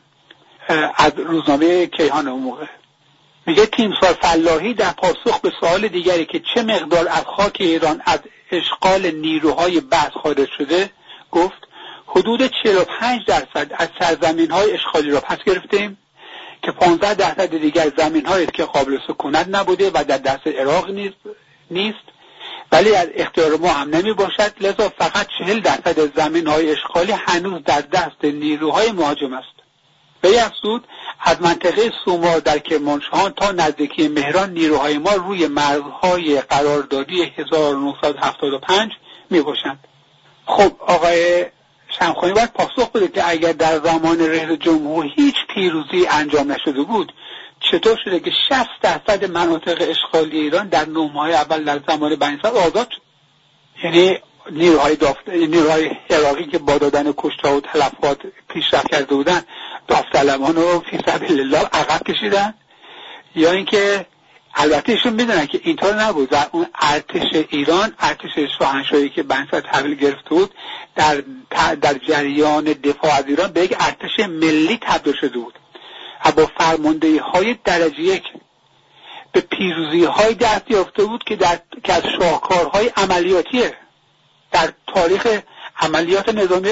از 0.97 1.12
روزنامه 1.16 1.87
کیهان 1.87 2.28
اون 2.28 2.42
موقع. 2.42 2.66
میگه 3.47 3.66
تیمسار 3.66 4.12
فلاحی 4.12 4.75
در 4.75 4.90
پاسخ 4.90 5.40
به 5.40 5.52
سوال 5.61 5.88
دیگری 5.88 6.25
که 6.25 6.40
چه 6.54 6.62
مقدار 6.62 7.09
از 7.09 7.25
خاک 7.37 7.56
ایران 7.61 8.02
از 8.06 8.18
اشغال 8.50 9.11
نیروهای 9.11 9.80
بحث 9.80 10.11
خارج 10.23 10.49
شده 10.59 10.90
گفت 11.30 11.68
حدود 12.06 12.50
45 12.62 13.21
درصد 13.26 13.73
از 13.78 13.88
سرزمین 14.00 14.50
های 14.50 14.73
اشغالی 14.73 15.11
را 15.11 15.21
پس 15.21 15.38
گرفتیم 15.47 15.99
که 16.62 16.73
15 16.73 17.14
درصد 17.14 17.56
دیگر 17.56 17.92
زمین 17.99 18.26
هایی 18.26 18.47
که 18.47 18.64
قابل 18.64 18.99
سکونت 19.09 19.47
نبوده 19.49 19.90
و 19.94 20.04
در 20.04 20.18
دست 20.18 20.47
عراق 20.47 20.90
نیست. 21.71 22.04
ولی 22.73 22.94
از 22.94 23.09
اختیار 23.14 23.56
ما 23.56 23.68
هم 23.68 23.90
نمی 23.90 24.12
باشد. 24.12 24.52
لذا 24.61 24.88
فقط 24.99 25.26
40 25.38 25.61
درصد 25.61 26.16
زمین 26.16 26.47
های 26.47 26.71
اشغالی 26.71 27.12
هنوز 27.12 27.62
در 27.64 27.80
دست 27.80 28.25
نیروهای 28.25 28.92
مهاجم 28.92 29.33
است. 29.33 29.63
به 30.25 30.45
افزود 30.45 30.85
از 31.21 31.43
منطقه 31.43 31.93
سوما 32.04 32.38
در 32.38 32.59
کرمانشاهان 32.59 33.33
تا 33.33 33.52
نزدیکی 33.52 34.09
مهران 34.09 34.50
نیروهای 34.52 34.99
ما 34.99 35.12
روی 35.12 35.47
مرزهای 35.47 36.40
قراردادی 36.40 37.23
1975 37.23 38.93
می 39.31 39.40
باشند 39.40 39.78
خب 40.47 40.73
آقای 40.81 41.47
شمخانی 41.99 42.33
باید 42.33 42.52
پاسخ 42.52 42.90
بده 42.90 43.09
که 43.09 43.28
اگر 43.31 43.52
در 43.52 43.78
زمان 43.78 44.21
رئیس 44.21 44.59
جمهور 44.59 45.07
هیچ 45.16 45.35
پیروزی 45.54 46.07
انجام 46.11 46.52
نشده 46.52 46.83
بود 46.83 47.12
چطور 47.61 47.99
شده 48.04 48.21
که 48.21 48.31
60 48.49 48.66
درصد 48.83 49.25
مناطق 49.31 49.76
اشغالی 49.88 50.38
ایران 50.40 50.69
در 50.69 50.85
نه 50.88 51.11
ماه 51.12 51.31
اول 51.31 51.64
در 51.64 51.81
زمان 51.88 52.16
بنی 52.16 52.38
آزاد 52.43 52.88
یعنی 53.85 54.19
نیروهای 54.50 54.97
دافت... 54.97 55.28
نیروهای 55.28 55.90
عراقی 56.11 56.45
که 56.47 56.59
با 56.59 56.78
دادن 56.78 57.12
کشته 57.16 57.49
و 57.49 57.61
تلفات 57.61 58.19
پیشرفت 58.49 58.88
کرده 58.88 59.14
بودن 59.14 59.43
داوطلبان 59.88 60.55
رو 60.57 60.81
فی 60.91 60.99
سبیل 61.07 61.41
الله 61.41 61.59
عقب 61.73 62.03
کشیدن. 62.03 62.55
یا 63.35 63.50
اینکه 63.53 64.07
البته 64.55 64.93
ایشون 64.93 65.12
می‌دونن 65.12 65.47
که 65.47 65.61
اینطور 65.64 66.03
نبود 66.03 66.33
و 66.33 66.37
اون 66.53 66.67
ارتش 66.81 67.45
ایران 67.50 67.95
ارتش 67.99 68.38
شاهنشاهی 68.59 69.09
که 69.11 69.23
بنسا 69.23 69.61
تحویل 69.61 69.95
گرفته 69.95 70.29
بود 70.31 70.55
در, 70.97 71.23
در 71.75 71.95
جریان 72.09 72.64
دفاع 72.64 73.12
از 73.19 73.25
ایران 73.26 73.53
به 73.53 73.61
یک 73.64 73.76
ارتش 73.81 74.21
ملی 74.21 74.79
تبدیل 74.83 75.14
شده 75.21 75.38
بود 75.38 75.59
و 76.25 76.33
با 76.33 76.47
فرمانده 76.59 77.21
های 77.23 77.57
درجه 77.64 78.00
یک 78.00 78.23
به 79.33 79.41
پیروزی 79.41 80.05
های 80.05 80.35
دست 80.35 80.71
یافته 80.71 81.05
بود 81.05 81.25
که, 81.25 81.37
در... 81.37 81.59
که 81.85 81.93
از 81.93 82.03
شاهکارهای 82.21 82.91
عملیاتیه 82.97 83.76
در 84.53 84.73
تاریخ 84.95 85.41
عملیات 85.81 86.29
نظامی, 86.29 86.69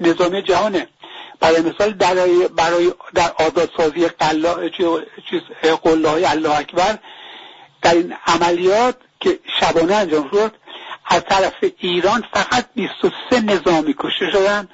نظامی 0.00 0.42
جهانه. 0.42 0.88
برای 1.40 1.60
مثال 1.60 1.92
برای, 1.92 2.48
برای 2.48 2.92
در 3.14 3.32
آزادسازی 3.38 4.08
چیز 5.30 5.40
قله 5.82 6.08
های 6.08 6.24
الله 6.24 6.58
اکبر 6.58 6.98
در 7.82 7.94
این 7.94 8.14
عملیات 8.26 8.96
که 9.20 9.38
شبانه 9.60 9.94
انجام 9.94 10.30
شد 10.30 10.54
از 11.06 11.24
طرف 11.24 11.54
ایران 11.78 12.24
فقط 12.32 12.66
23 12.74 13.40
نظامی 13.40 13.94
کشته 13.98 14.30
شدن 14.30 14.68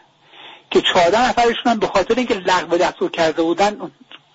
که 0.70 0.80
14 0.80 1.28
نفرشون 1.28 1.78
به 1.78 1.86
خاطر 1.86 2.14
اینکه 2.14 2.34
لغو 2.34 2.76
دستور 2.76 3.10
کرده 3.10 3.42
بودن 3.42 3.92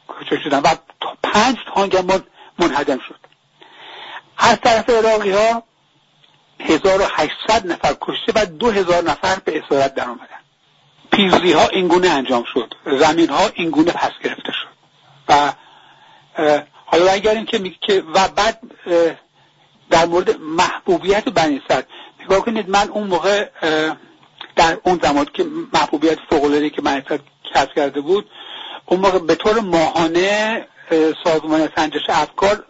کشته 0.09 0.39
شدن 0.43 0.59
و 0.59 0.75
پنج 1.23 1.57
تانگ 1.75 2.21
منهدم 2.59 3.00
شد. 3.07 3.19
از 4.38 4.59
طرف 4.61 4.89
عراقی 4.89 5.31
ها 5.31 5.63
1800 6.59 7.67
نفر 7.71 7.95
کشته 8.01 8.31
و 8.35 8.45
2000 8.45 9.03
نفر 9.03 9.35
به 9.45 9.59
اسارت 9.63 9.95
در 9.95 10.05
آمدن 11.13 11.30
پیروزی 11.30 11.51
ها 11.51 11.68
اینگونه 11.68 12.10
انجام 12.10 12.44
شد. 12.53 12.74
زمین 12.86 13.30
ها 13.30 13.50
اینگونه 13.53 13.91
پس 13.91 14.12
گرفته 14.24 14.51
شد. 14.51 14.68
و 15.30 15.53
حالا 16.86 17.06
برگردیم 17.06 17.46
که 17.46 17.70
که 17.82 18.03
و 18.13 18.27
بعد 18.27 18.60
در 19.89 20.06
مورد 20.06 20.39
محبوبیت 20.41 21.30
بنی 21.30 21.62
صدر 21.68 21.86
نگاه 22.25 22.39
کنید 22.39 22.70
من 22.70 22.89
اون 22.89 23.08
موقع 23.08 23.50
در 24.56 24.77
اون 24.84 25.00
زمان 25.03 25.25
که 25.34 25.46
محبوبیت 25.74 26.18
فوق 26.30 26.70
که 26.75 26.82
بنی 26.82 27.01
صدر 27.10 27.20
کسب 27.56 27.74
کرده 27.75 28.01
بود 28.01 28.30
اون 28.86 29.00
موقع 29.00 29.20
به 29.20 29.36
طور 29.36 29.60
ماهانه 29.60 30.68
سازمان 31.24 31.70
سنجش 31.75 32.10
افکار 32.10 32.65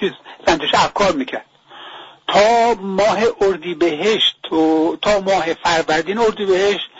چیز 0.00 0.10
سنجش 0.46 0.74
افکار 0.74 1.12
می‌کرد. 1.12 1.44
تا 2.28 2.74
ماه 2.80 3.18
اردیبهشت 3.40 4.52
و 4.52 4.96
تا 5.02 5.20
ماه 5.20 5.54
فروردین 5.54 6.18
اردیبهشت 6.18 6.91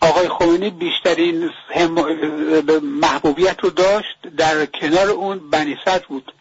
آقای 0.00 0.28
خمینی 0.28 0.70
بیشترین 0.70 1.50
محبوبیت 2.82 3.56
رو 3.60 3.70
داشت 3.70 4.16
در 4.36 4.66
کنار 4.66 5.08
اون 5.10 5.50
بنی 5.50 5.76
بود. 6.08 6.32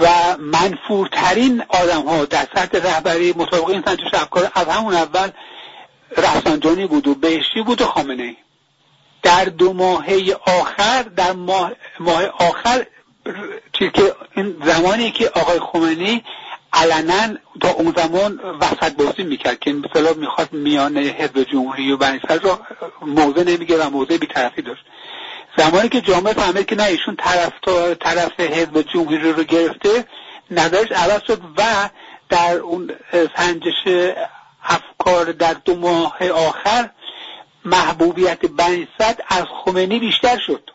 و 0.00 0.36
منفورترین 0.38 1.62
آدم 1.68 2.02
ها 2.02 2.24
در 2.24 2.46
سطح 2.54 2.78
رهبری 2.78 3.32
مطابق 3.36 3.70
این 3.70 3.82
سنجش 3.86 4.14
افکار 4.14 4.50
از 4.54 4.68
همون 4.68 4.94
اول 4.94 5.30
رفسنجانی 6.16 6.86
بود 6.86 7.08
و 7.08 7.14
بهشتی 7.14 7.62
بود 7.62 7.80
و 7.82 7.84
خامنه 7.84 8.36
در 9.22 9.44
دو 9.44 9.72
ماهه 9.72 10.36
آخر 10.46 11.02
در 11.02 11.32
ماه, 11.32 11.72
ماه 12.00 12.24
آخر 12.26 12.86
چیز 13.72 13.90
که 13.92 14.14
این 14.36 14.56
زمانی 14.64 15.10
که 15.10 15.28
آقای 15.28 15.58
خمینی 15.58 16.24
علنا 16.72 17.36
تا 17.60 17.70
اون 17.70 17.94
زمان 17.96 18.40
وسط 18.60 18.92
بازی 18.92 19.22
می‌کرد 19.22 19.58
که 19.58 19.72
مثلا 19.72 20.12
می‌خواد 20.12 20.52
میان 20.52 20.96
حزب 20.98 21.42
جمهوری 21.42 21.92
و 21.92 21.96
بنیسر 21.96 22.38
را 22.38 22.60
موضع 23.02 23.42
نمیگه 23.42 23.86
و 23.86 23.90
موضع 23.90 24.16
بیطرفی 24.16 24.62
داشت. 24.62 24.84
زمانی 25.56 25.88
که 25.88 26.00
جامعه 26.00 26.32
فهمید 26.32 26.66
که 26.66 26.76
نه 26.76 26.84
ایشون 26.84 27.16
طرف 27.16 27.52
طرف 28.00 28.40
حزب 28.40 28.82
جمهوری 28.82 29.32
رو 29.32 29.44
گرفته 29.44 30.04
نظرش 30.50 30.92
عوض 30.92 31.20
شد 31.26 31.40
و 31.56 31.88
در 32.28 32.56
اون 32.56 32.90
سنجش 33.36 34.10
افکار 34.64 35.32
در 35.32 35.54
دو 35.64 35.76
ماه 35.76 36.28
آخر 36.28 36.90
محبوبیت 37.64 38.46
بنی 38.46 38.88
از 39.28 39.44
خمینی 39.64 39.98
بیشتر 39.98 40.38
شد. 40.46 40.70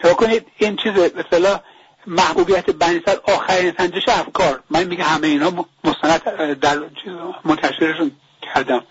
تا 0.00 0.14
کنید 0.14 0.46
این 0.58 0.76
چیز 0.76 0.92
مثلا 0.92 1.60
محبوبیت 2.06 2.70
بنی 2.70 3.00
آخرین 3.34 3.72
سنجش 3.78 4.08
افکار. 4.08 4.62
من 4.70 4.84
میگه 4.84 5.04
همه 5.04 5.26
اینا 5.26 5.66
مستند 5.84 6.22
در 6.60 6.78
منتشرشون 7.44 8.10
کردم. 8.42 8.84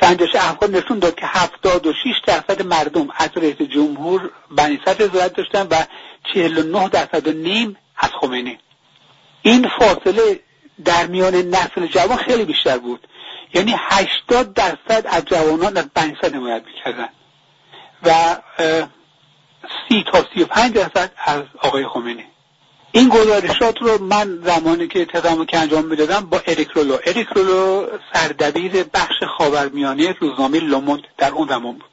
سنجش 0.00 0.34
افکار 0.34 0.70
نشون 0.70 0.98
داد 0.98 1.14
که 1.14 1.26
76 1.26 1.96
درصد 2.26 2.62
مردم 2.62 3.08
از 3.16 3.30
رئیس 3.36 3.56
جمهور 3.56 4.30
بنی 4.50 4.80
صدر 4.84 5.28
داشتن 5.28 5.66
و 5.70 5.84
49 6.34 6.88
درصد 6.88 7.28
و 7.28 7.32
نیم 7.32 7.76
از 7.96 8.10
خمینی. 8.20 8.58
این 9.42 9.68
فاصله 9.78 10.40
در 10.84 11.06
میان 11.06 11.34
نسل 11.34 11.86
جوان 11.86 12.16
خیلی 12.16 12.44
بیشتر 12.44 12.78
بود. 12.78 13.06
یعنی 13.54 13.74
80 13.78 14.54
درصد 14.54 15.06
از 15.06 15.24
جوانان 15.24 15.76
از 15.76 15.88
بنی 15.94 16.16
حمایت 16.22 16.62
می‌کردن. 16.66 17.08
و 18.02 18.36
سی 19.88 20.04
تا 20.12 20.24
سی 20.34 20.42
و 20.42 20.46
پنج 20.46 20.72
درصد 20.72 21.12
از 21.16 21.42
آقای 21.62 21.86
خمینی. 21.86 22.24
این 22.92 23.08
گزارشات 23.08 23.82
رو 23.82 24.04
من 24.04 24.38
زمانی 24.44 24.88
که 24.88 25.04
تدامو 25.04 25.44
که 25.44 25.58
انجام 25.58 25.84
می‌دادم 25.84 26.20
با 26.20 26.40
اریک 26.46 26.68
رولو 26.68 26.98
اریک 27.06 27.28
سردبیر 28.12 28.84
بخش 28.94 29.22
خاورمیانه 29.38 30.12
روزنامه 30.20 30.60
لوموند 30.60 31.02
در 31.18 31.30
اون 31.30 31.48
زمان 31.48 31.72
بود. 31.72 31.90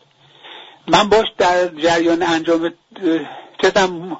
من 0.88 1.10
باش 1.10 1.28
در 1.38 1.68
جریان 1.68 2.24
انجام 2.24 2.74
تدم 3.60 4.18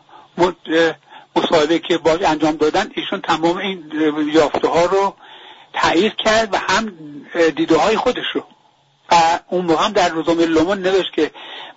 مصاحبه 1.36 1.80
که 1.80 1.98
باش 1.98 2.22
انجام 2.22 2.56
دادن 2.56 2.92
ایشون 2.96 3.22
تمام 3.22 3.58
این 3.58 3.92
یافته 4.34 4.68
ها 4.68 4.86
رو 4.86 5.16
تایید 5.74 6.16
کرد 6.16 6.54
و 6.54 6.58
هم 6.58 6.94
دیده 7.56 7.78
های 7.78 7.98
خودش 7.98 8.26
رو. 8.34 8.44
و 9.12 9.40
اون 9.50 9.66
موقع 9.66 9.86
هم 9.86 9.92
در 9.92 10.10
روزنامه 10.10 10.46
لوموند 10.46 10.88
نوشت 10.88 11.14
که 11.14 11.32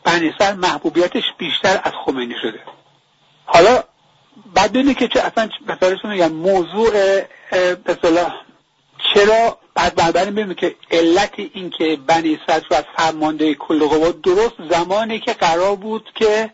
بنیسر 0.05 0.53
محبوبیتش 0.53 1.23
بیشتر 1.39 1.81
از 1.85 1.93
خمینی 2.05 2.35
شده. 2.43 2.61
حالا 3.45 3.83
بعد 4.55 4.73
ببینید 4.73 4.97
که 4.99 5.09
چه 5.09 5.21
اصلا 5.21 5.49
مثلا 5.69 6.11
میگن 6.11 6.33
موضوع 6.33 6.91
به 7.75 7.99
چرا 9.15 9.59
بعد 9.75 9.95
بعد 9.95 10.17
ببینید 10.17 10.57
که 10.57 10.75
علت 10.91 11.33
این 11.37 11.71
که 11.71 11.99
بنی 12.07 12.39
صدر 12.47 12.65
و 12.71 12.83
فرمانده 12.97 13.55
کل 13.55 13.87
قوا 13.87 14.11
درست 14.11 14.55
زمانی 14.71 15.21
که 15.21 15.33
قرار 15.33 15.77
بود 15.77 16.11
که 16.15 16.51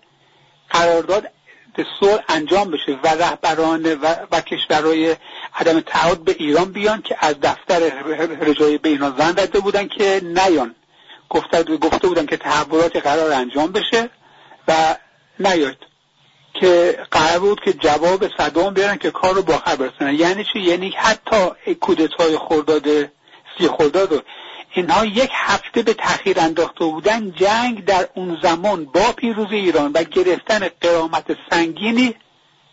قرارداد 0.70 1.24
به 1.76 1.86
صلح 2.00 2.24
انجام 2.28 2.70
بشه 2.70 2.98
و 3.02 3.08
رهبران 3.08 3.94
و, 3.94 4.14
و 4.32 4.40
کشورهای 4.40 5.16
عدم 5.54 5.80
تعهد 5.80 6.24
به 6.24 6.36
ایران 6.38 6.72
بیان 6.72 7.02
که 7.02 7.16
از 7.20 7.40
دفتر 7.40 7.78
رجای 8.40 8.78
به 8.78 8.88
اینا 8.88 9.14
زن 9.18 9.32
بودن 9.60 9.88
که 9.88 10.20
نیان. 10.24 10.74
گفته, 11.30 11.62
گفته 11.62 12.08
بودن 12.08 12.26
که 12.26 12.36
تحولات 12.36 12.96
قرار 12.96 13.32
انجام 13.32 13.72
بشه 13.72 14.10
و 14.68 14.96
نیاد. 15.38 15.76
که 16.60 16.98
قرار 17.10 17.38
بود 17.38 17.60
که 17.60 17.72
جواب 17.72 18.36
صدام 18.38 18.74
بیارن 18.74 18.96
که 18.96 19.10
کار 19.10 19.34
رو 19.34 19.42
با 19.42 19.62
برسنن 19.78 20.14
یعنی 20.14 20.44
چی؟ 20.52 20.60
یعنی 20.60 20.90
حتی 20.90 21.74
کودتای 21.80 22.38
خرداد 22.38 22.84
سی 23.58 23.68
خرداد 23.68 24.24
اینها 24.76 25.04
یک 25.04 25.30
هفته 25.32 25.82
به 25.82 25.94
تاخیر 25.94 26.40
انداخته 26.40 26.84
بودن. 26.84 27.30
جنگ 27.30 27.84
در 27.84 28.08
اون 28.14 28.38
زمان 28.42 28.84
با 28.84 29.12
پیروزی 29.12 29.56
ایران 29.56 29.92
و 29.94 30.04
گرفتن 30.04 30.68
قرامت 30.80 31.36
سنگینی 31.50 32.14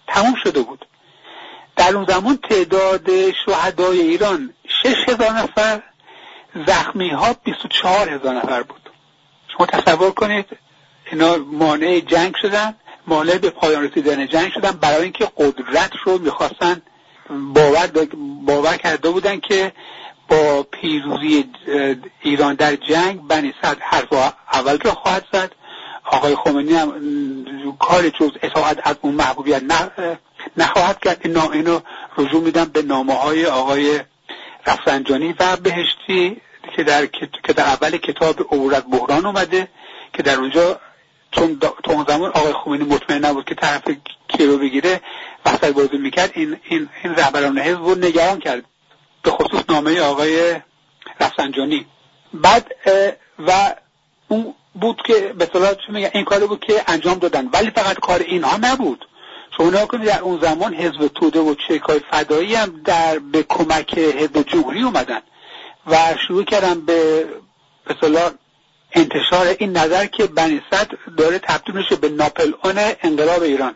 تموم 0.07 0.35
شده 0.43 0.61
بود. 0.61 0.85
در 1.75 1.95
اون 1.95 2.05
زمان 2.09 2.37
تعداد 2.37 3.31
شهدای 3.45 4.01
ایران 4.01 4.53
شش 4.67 4.95
هزار 5.07 5.31
نفر 5.31 5.81
زخمی 6.67 7.09
ها 7.09 7.33
بیست 7.43 7.65
و 7.65 7.67
چهار 7.67 8.09
هزار 8.09 8.35
نفر 8.35 8.63
بود. 8.63 8.89
شما 9.57 9.65
تصور 9.65 10.11
کنید 10.11 10.45
اینا 11.11 11.37
مانع 11.37 11.99
جنگ 11.99 12.35
شدن. 12.41 12.75
مانع 13.07 13.37
به 13.37 13.49
پایان 13.49 13.83
رسیدن 13.83 14.27
جنگ 14.27 14.51
شدن 14.51 14.71
برای 14.71 15.03
اینکه 15.03 15.27
قدرت 15.37 15.91
رو 16.05 16.17
می‌خواستن 16.17 16.81
باور, 17.29 17.87
باور 18.45 18.77
کرده 18.77 19.09
بودن 19.09 19.39
که 19.39 19.71
با 20.27 20.63
پیروزی 20.63 21.45
ایران 22.21 22.55
در 22.55 22.75
جنگ 22.75 23.27
بنی 23.27 23.53
صد 23.61 23.77
حرف 23.79 24.13
اول 24.53 24.79
رو 24.79 24.91
خواهد 24.91 25.25
زد. 25.33 25.51
آقای 26.05 26.35
خمینی 26.35 26.73
هم 26.73 26.93
کار 27.79 28.09
جز 28.09 28.31
اطاعت 28.41 28.79
از 28.83 28.95
اون 29.01 29.15
محبوبیت 29.15 29.61
نخواهد 30.57 30.99
کرد. 30.99 31.21
این 31.23 31.37
اینو 31.37 31.79
رجوع 32.17 32.41
میدم 32.41 32.65
به 32.65 32.81
نامه 32.81 33.13
های 33.13 33.45
آقای 33.45 33.99
رفسنجانی 34.67 35.35
و 35.39 35.55
بهشتی 35.57 36.41
که 36.75 36.83
در, 36.83 37.05
که 37.43 37.53
در 37.55 37.63
اول 37.63 37.97
کتاب 37.97 38.41
عبورت 38.41 38.85
بحران 38.85 39.25
اومده 39.25 39.67
که 40.13 40.23
در 40.23 40.35
اونجا 40.35 40.79
چون 41.35 41.59
اون 41.87 42.05
زمان 42.07 42.31
آقای 42.31 42.53
خمینی 42.53 42.83
مطمئن 42.83 43.25
نبود 43.25 43.45
که 43.45 43.55
طرف 43.55 43.83
کی 44.27 44.45
رو 44.45 44.57
بگیره 44.57 45.01
وسط 45.45 45.73
بازی 45.73 45.97
می‌کرد 45.97 46.31
این 46.33 46.57
این 46.63 46.89
این 47.03 47.15
رهبران 47.15 47.59
حزب 47.59 47.83
رو 47.83 47.95
نگران 47.95 48.39
کرد. 48.39 48.63
به 49.23 49.31
خصوص 49.31 49.63
نامه 49.69 50.01
آقای 50.01 50.55
رفسنجانی. 51.19 51.85
بعد 52.33 52.75
و 53.47 53.75
اون 54.27 54.53
بود 54.73 55.01
که 55.05 55.33
به 55.37 55.49
صلاح 55.53 55.73
این 56.13 56.23
کاری 56.23 56.47
بود 56.47 56.59
که 56.59 56.83
انجام 56.87 57.19
دادن. 57.19 57.49
ولی 57.53 57.71
فقط 57.71 57.99
کار 57.99 58.19
اینها 58.19 58.57
نبود. 58.61 59.05
شما 59.57 59.67
نگاه 59.67 59.87
کنید 59.87 60.07
در 60.07 60.21
اون 60.21 60.39
زمان 60.41 60.73
حزب 60.73 61.07
توده 61.07 61.39
و 61.39 61.55
چکای 61.55 61.99
فدایی 62.11 62.55
هم 62.55 62.81
در 62.85 63.19
به 63.19 63.43
کمک 63.43 63.97
حزب 63.97 64.41
جمهوری 64.41 64.83
اومدن 64.83 65.21
و 65.87 65.97
شروع 66.27 66.43
کردن 66.43 66.81
به 66.81 67.27
به 67.85 67.95
انتشار 68.93 69.55
این 69.59 69.77
نظر 69.77 70.05
که 70.05 70.27
بنی 70.27 70.61
داره 71.17 71.39
تبدیل 71.39 71.75
میشه 71.75 71.95
به 71.95 72.09
ناپل 72.09 72.53
اون 72.63 72.75
انقلاب 73.03 73.41
ایران. 73.41 73.75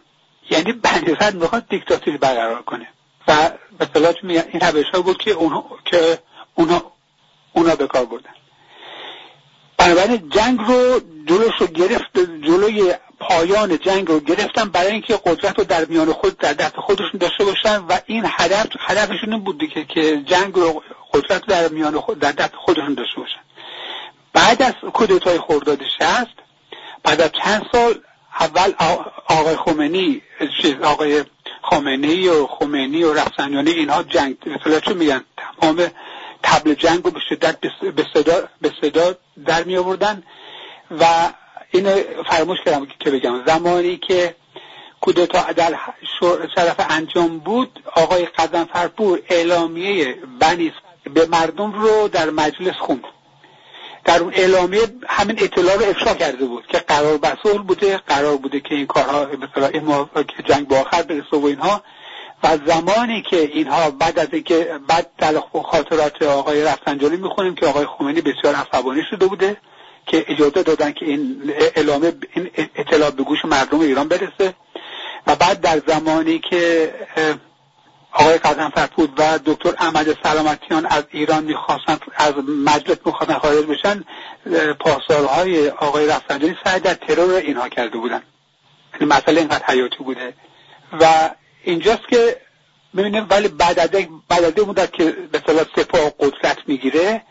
یعنی 0.50 0.72
بنی 0.72 1.16
می‌خواد 1.34 1.68
دیکتاتوری 1.70 2.18
برقرار 2.18 2.62
کنه. 2.62 2.88
و 3.28 3.52
به 3.78 4.10
این 4.26 4.62
روش 4.62 4.86
ها 4.94 5.02
بود 5.02 5.18
که 5.18 5.32
اونها 5.32 5.66
که 5.86 6.20
اونها 6.56 6.92
اونا 7.54 7.76
به 7.76 7.88
کار 7.88 8.06
بردن. 8.06 8.30
بنابراین 9.78 10.30
جنگ 10.30 10.60
رو 10.60 11.00
جلوش 11.26 11.54
رو 11.60 11.68
گرفت 11.68 12.20
جلوی 12.20 12.94
پایان 13.20 13.80
جنگ 13.80 14.08
رو 14.08 14.20
گرفتن 14.20 14.70
برای 14.70 14.92
اینکه 14.92 15.20
قدرت 15.26 15.60
رو 15.60 15.64
در 15.64 15.86
میان 15.86 16.14
خود 16.14 16.38
در 16.38 16.54
دست 16.54 16.76
خودشون 16.76 17.20
داشته 17.20 17.46
باشن 17.46 17.78
و 17.78 17.98
این 18.06 18.24
هدف 18.26 18.68
هدفشون 18.80 19.34
این 19.34 19.44
بود 19.44 19.70
که 19.74 19.86
که 19.86 20.22
جنگ 20.26 20.56
رو 20.56 20.84
قدرت 21.14 21.46
در 21.46 21.68
میان 21.68 22.00
خود 22.00 22.20
در 22.20 22.32
دست 22.32 22.56
خودشون 22.56 22.94
داشته 22.94 23.22
باشن. 23.22 23.47
بعد 24.38 24.62
از 24.62 24.74
کودتای 24.94 25.40
خرداد 25.40 25.84
شست 26.00 26.36
بعد 27.04 27.22
از 27.22 27.32
چند 27.44 27.66
سال 27.72 28.02
اول 28.40 28.74
آقای 29.30 29.56
خمینی 29.56 30.22
آقای 30.84 31.24
خامنه 31.62 32.32
و 32.32 32.48
خمینی 32.48 33.04
و 33.04 33.14
رفسنجانی 33.14 33.72
اینها 33.72 34.04
جنگ 34.04 34.38
مثلا 34.46 34.80
چون 34.80 34.98
میگن؟ 34.98 35.24
تمام 35.62 35.88
تبل 36.44 36.74
جنگ 36.74 37.04
رو 37.04 37.12
به 37.12 37.20
شدت 37.30 37.58
به 37.96 38.06
صدا, 38.14 38.34
به 38.62 38.72
صدا 38.82 39.16
در 39.46 39.64
می 39.64 39.78
آوردن 39.78 40.24
و 41.00 41.06
اینو 41.72 41.96
فراموش 42.30 42.58
کردم 42.66 42.88
که 43.00 43.12
بگم. 43.12 43.44
زمانی 43.48 43.98
که 43.98 44.36
کودتا 45.02 45.52
در 45.52 45.76
شرف 46.56 46.86
انجام 46.90 47.40
بود 47.40 47.84
آقای 47.96 48.26
قزنفرپور 48.26 49.20
اعلامیه 49.30 50.18
بنی 50.40 50.74
به 51.14 51.26
مردم 51.26 51.72
رو 51.72 52.08
در 52.08 52.30
مجلس 52.30 52.76
خوند. 52.76 53.04
در 54.08 54.20
اون 54.20 54.34
اعلامیه 54.34 54.82
همین 55.08 55.36
اطلاع 55.40 55.76
رو 55.76 55.86
افشا 55.86 56.14
کرده 56.14 56.46
بود 56.46 56.68
که 56.68 56.78
قرار 56.78 57.18
بسول 57.18 57.62
بوده 57.62 57.98
قرار 57.98 58.38
بوده 58.38 58.60
که 58.60 58.76
این 58.76 58.86
کارها 58.88 59.26
مثلا 59.26 60.24
که 60.24 60.44
جنگ 60.44 60.68
با 60.68 60.80
آخر 60.80 61.02
برسه 61.04 61.38
و 61.38 61.46
اینها. 61.46 61.82
و 62.44 62.58
زمانی 62.68 63.22
که 63.30 63.38
اینها 63.38 63.92
بعد 63.92 64.20
از 64.20 64.28
اینکه 64.32 64.80
بعد 64.88 65.10
در 65.18 65.34
خاطرات 65.72 66.22
آقای 66.22 66.64
رفسنجانی 66.64 67.18
می‌خونیم 67.18 67.56
که 67.56 67.66
آقای 67.66 67.86
خمینی 67.86 68.22
بسیار 68.22 68.56
عصبانی 68.56 69.02
شده 69.10 69.26
بوده 69.26 69.58
که 70.06 70.26
اجازه 70.28 70.64
دادن 70.64 70.92
که 70.92 71.06
این 71.06 71.54
اعلامه 71.76 72.14
این 72.34 72.50
اطلاع 72.76 73.10
به 73.10 73.24
گوش 73.24 73.46
مردم 73.46 73.80
ایران 73.80 74.08
برسه. 74.08 74.54
و 75.28 75.36
بعد 75.36 75.62
در 75.62 75.82
زمانی 75.88 76.40
که 76.50 76.94
آقای 78.20 78.38
فرپود 78.76 79.14
و 79.18 79.40
دکتر 79.46 79.74
احمد 79.78 80.18
سلامتیان 80.24 80.86
از 80.86 81.04
ایران 81.12 81.44
می‌خواستن 81.44 81.98
از 82.16 82.34
مجلس 82.66 82.98
می‌خواستن 83.06 83.38
خارج 83.38 83.66
بشن 83.66 84.04
پاسدارهای 84.80 85.70
آقای 85.70 86.08
رفسنجانی 86.08 86.56
سعی 86.64 86.80
در 86.80 86.94
ترور 86.94 87.34
اینها 87.34 87.70
کرده 87.70 87.98
بودن. 87.98 88.22
این 89.00 89.10
مسئله 89.10 89.40
اینقدر 89.40 89.66
حیاتی 89.66 90.04
بوده. 90.04 90.34
و 91.02 91.30
اینجاست 91.64 92.08
که 92.10 92.38
ببینیم 92.98 93.28
ولی 93.30 93.48
بعد 93.48 93.80
از 93.80 93.90
بعد 94.30 94.44
از 94.44 94.68
مدت 94.68 94.94
که 94.94 95.12
به 95.12 95.42
صلاح 95.48 95.66
سپاه 95.76 96.12
قدرت 96.20 96.58
می‌گیره 96.68 97.22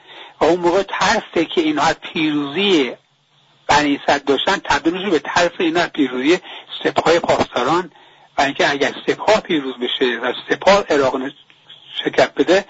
و 0.41 0.45
اون 0.45 0.61
موقع 0.61 0.83
ترسه 0.83 1.45
که 1.45 1.61
اینها 1.61 1.93
پیروزی 2.03 2.93
بنی 3.69 4.01
داشتن 4.27 4.57
تبدیل 4.57 5.11
به 5.11 5.19
ترس 5.19 5.51
اینها 5.59 5.87
پیروزی 5.87 6.39
سپاه 6.85 7.19
پاسداران. 7.19 7.91
و 8.39 8.43
اینکه 8.43 8.71
اگر 8.71 8.93
سپاه 9.07 9.41
پیروز 9.41 9.75
بشه 9.75 10.19
و 10.23 10.33
سپاه 10.51 10.85
عراق 10.91 11.17
شکست 12.05 12.35
بده 12.35 12.65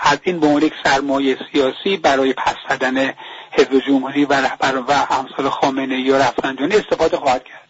از 0.00 0.18
این 0.22 0.40
به 0.40 0.46
یک 0.46 0.72
سرمایه 0.84 1.38
سیاسی 1.52 1.96
برای 1.96 2.32
پس 2.32 2.54
زدن 2.70 3.14
حزب 3.50 3.78
جمهوری 3.86 4.24
و 4.24 4.32
رهبر 4.32 4.76
و 4.88 5.06
امثال 5.10 5.48
خامنه 5.48 6.00
یا 6.00 6.16
رفسنجانی 6.18 6.76
استفاده 6.76 7.16
خواهد 7.16 7.44
کرد. 7.44 7.68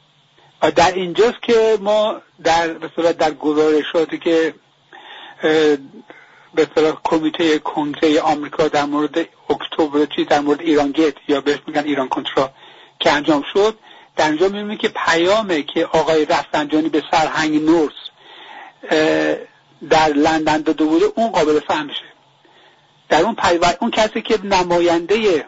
و 0.62 0.70
در 0.70 0.92
اینجاست 0.92 1.42
که 1.42 1.78
ما 1.80 2.20
در 2.44 2.68
به 2.68 3.12
در 3.12 3.30
گزارشاتی 3.30 4.18
که 4.18 4.54
به 6.54 6.66
صورت 6.74 6.94
کمیته 7.04 7.58
کنگره 7.58 8.20
آمریکا 8.20 8.68
در 8.68 8.84
مورد 8.84 9.18
اکتبر 9.50 10.06
چی 10.16 10.24
در 10.24 10.40
مورد 10.40 10.60
ایران 10.60 10.92
گیت 10.92 11.14
یا 11.28 11.40
بهش 11.40 11.58
میگن 11.66 11.84
ایران 11.84 12.08
کنترا 12.08 12.50
که 13.00 13.12
انجام 13.12 13.44
شد 13.52 13.78
در 14.16 14.31
اینجا 14.31 14.74
که 14.74 14.88
پیامه 14.88 15.62
که 15.62 15.87
آقای 15.87 16.24
رفسنجانی 16.24 16.88
به 16.88 17.03
سرهنگ 17.11 17.62
نورس 17.62 17.92
در 19.90 20.09
لندن 20.09 20.62
داده 20.62 20.85
بوده 20.85 21.05
اون 21.16 21.31
قابل 21.31 21.61
فهم 21.61 21.87
میشه 21.87 22.05
در 23.09 23.22
اون 23.22 23.35
پیوست 23.35 23.77
اون 23.81 23.90
کسی 23.90 24.22
که 24.22 24.38
نماینده 24.44 25.44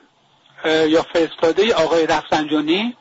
یا 0.88 1.02
فرستاده 1.12 1.74
آقای 1.74 2.06
رفسنجانی 2.06 2.96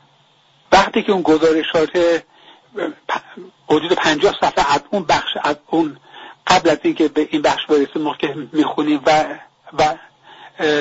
وقتی 0.72 1.02
که 1.02 1.12
اون 1.12 1.22
گزارشات 1.22 2.22
حدود 3.68 3.92
پنجاه 3.92 4.34
صفحه 4.40 4.74
از 4.74 4.80
اون 4.90 5.04
بخش 5.04 5.30
از 5.42 5.56
اون 5.66 5.96
قبل 6.46 6.70
از 6.70 6.78
اینکه 6.82 7.08
به 7.08 7.28
این 7.30 7.42
بخش 7.42 7.66
برسه 7.66 7.98
موقع 8.00 8.34
می‌خونیم 8.52 9.00
و 9.06 9.24
و 9.78 9.94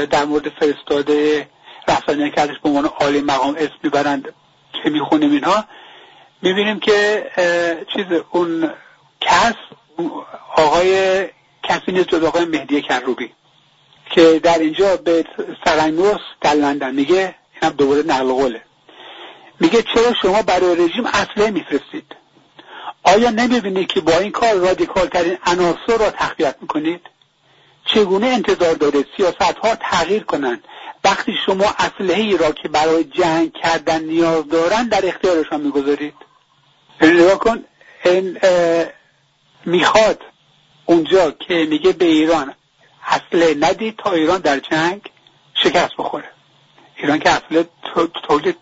در 0.06 0.26
مورد 0.26 0.50
فرستاده 0.50 1.48
رفسنجانی 1.88 2.32
ازش 2.38 2.60
به 2.64 2.70
عنوان 2.70 2.86
عالی 2.86 3.22
مقام 3.22 3.56
اسم 3.58 3.74
می‌برند. 3.84 4.34
که 4.84 4.90
می‌خونیم 4.90 5.32
اینها 5.32 5.66
می‌بینیم 6.42 6.80
که 6.80 7.26
چیز 7.94 8.06
اون 8.32 8.74
کس 9.22 9.54
آقای 10.56 11.24
کسی 11.64 11.92
نیست 11.92 12.08
جز 12.08 12.24
آقای 12.24 12.46
مهدی 12.46 12.82
کروبی 12.82 13.32
که 14.10 14.40
در 14.44 14.60
اینجا 14.60 14.98
به 14.98 15.26
سرنگوس 15.66 16.22
در 16.42 16.54
لندن 16.54 16.96
میگه 16.96 17.36
اینم 17.62 17.76
دوباره 17.76 18.04
نقل 18.04 18.28
قوله. 18.28 18.62
میگه 19.60 19.82
چرا 19.82 20.14
شما 20.22 20.42
برای 20.42 20.76
رژیم 20.76 21.06
اصله 21.06 21.52
میفرستید؟ 21.52 22.16
آیا 23.04 23.30
نمی‌بینید 23.30 23.88
که 23.88 24.02
با 24.02 24.18
این 24.18 24.32
کار 24.32 24.54
رادیکال 24.54 25.08
ترین 25.08 25.38
عناصر 25.46 25.98
را 26.00 26.12
تقویت 26.12 26.56
می‌کنید؟ 26.62 27.02
چگونه 27.86 28.28
انتظار 28.28 28.74
دارید 28.74 29.08
سیاست 29.18 29.42
ها 29.42 29.76
تغییر 29.76 30.24
کنند؟ 30.24 30.64
وقتی 31.06 31.34
شما 31.46 31.66
اسلحه 31.80 32.22
ای 32.22 32.38
را 32.38 32.52
که 32.52 32.68
برای 32.68 33.04
جنگ 33.04 33.54
کردن 33.54 34.04
نیاز 34.04 34.48
دارن 34.48 34.88
در 34.88 35.08
اختیارشان 35.08 35.62
می‌گذارید. 35.62 36.14
یعنی 37.02 37.22
نگاه 37.22 37.40
کن 37.40 37.64
این 38.06 38.38
می‌خواد 39.66 40.22
اونجا 40.86 41.32
که 41.32 41.68
میگه 41.70 41.92
به 41.92 42.06
ایران 42.06 42.54
اصله 43.06 43.56
ندید 43.60 43.98
تا 43.98 44.12
ایران 44.12 44.42
در 44.42 44.60
جنگ 44.60 45.02
شکست 45.54 45.96
بخوره. 45.98 46.30
ایران 46.96 47.20
که 47.20 47.30
اصله 47.30 47.66
تولید 48.28 48.58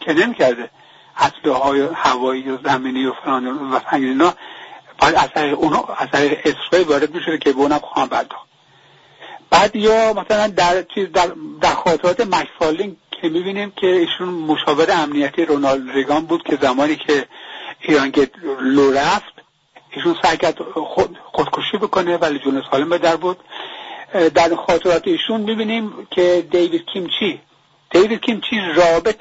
که 0.00 0.12
نمی‌کرده. 0.12 0.70
اصله 1.16 1.52
های 1.52 1.88
هوایی 1.94 2.50
و 2.50 2.58
زمینی 2.64 3.06
و 3.06 3.12
فلان 3.12 3.46
و 3.46 3.80
اینا 3.92 4.34
باید 4.98 5.14
از 5.14 5.28
طریق 5.34 5.58
اون 5.58 5.84
از 5.98 6.08
طریق 6.12 6.38
اسرائیل 6.44 6.88
وارد 6.88 7.14
میشه 7.14 7.38
که 7.38 7.52
به 7.52 7.58
اونم 7.58 7.78
خواهم 7.78 8.08
پرداخت. 8.08 8.47
بعد 9.50 9.76
یا 9.76 10.12
مثلا 10.12 10.46
در 10.46 10.82
چیز 10.94 11.12
در, 11.12 11.30
در 11.60 11.74
خاطرات 11.74 12.20
مکفالینگ 12.20 12.96
که 13.10 13.28
می‌بینیم 13.28 13.72
که 13.76 13.86
ایشون 13.86 14.28
مشاور 14.28 14.86
امنیتی 14.90 15.44
رونالد 15.44 15.90
ریگان 15.90 16.26
بود 16.26 16.42
که 16.42 16.58
زمانی 16.62 16.96
که 16.96 17.26
ایران 17.80 18.12
که 18.12 18.30
لو 18.60 18.92
رفت 18.92 19.32
ایشون 19.90 20.16
سعی 20.22 20.36
کرد 20.36 20.62
خود 20.62 21.18
خودکشی 21.32 21.76
بکنه 21.76 22.16
ولی 22.16 22.38
جون 22.38 22.62
سالم 22.70 22.88
به 22.88 22.98
در 22.98 23.16
بود. 23.16 23.38
در 24.34 24.54
خاطرات 24.54 25.08
ایشون 25.08 25.40
می‌بینیم 25.40 26.08
که 26.10 26.46
دیوید 26.50 26.84
کیمچی 26.92 27.40
دیوید 27.90 28.20
کیمچی 28.20 28.60
رابط 28.76 29.16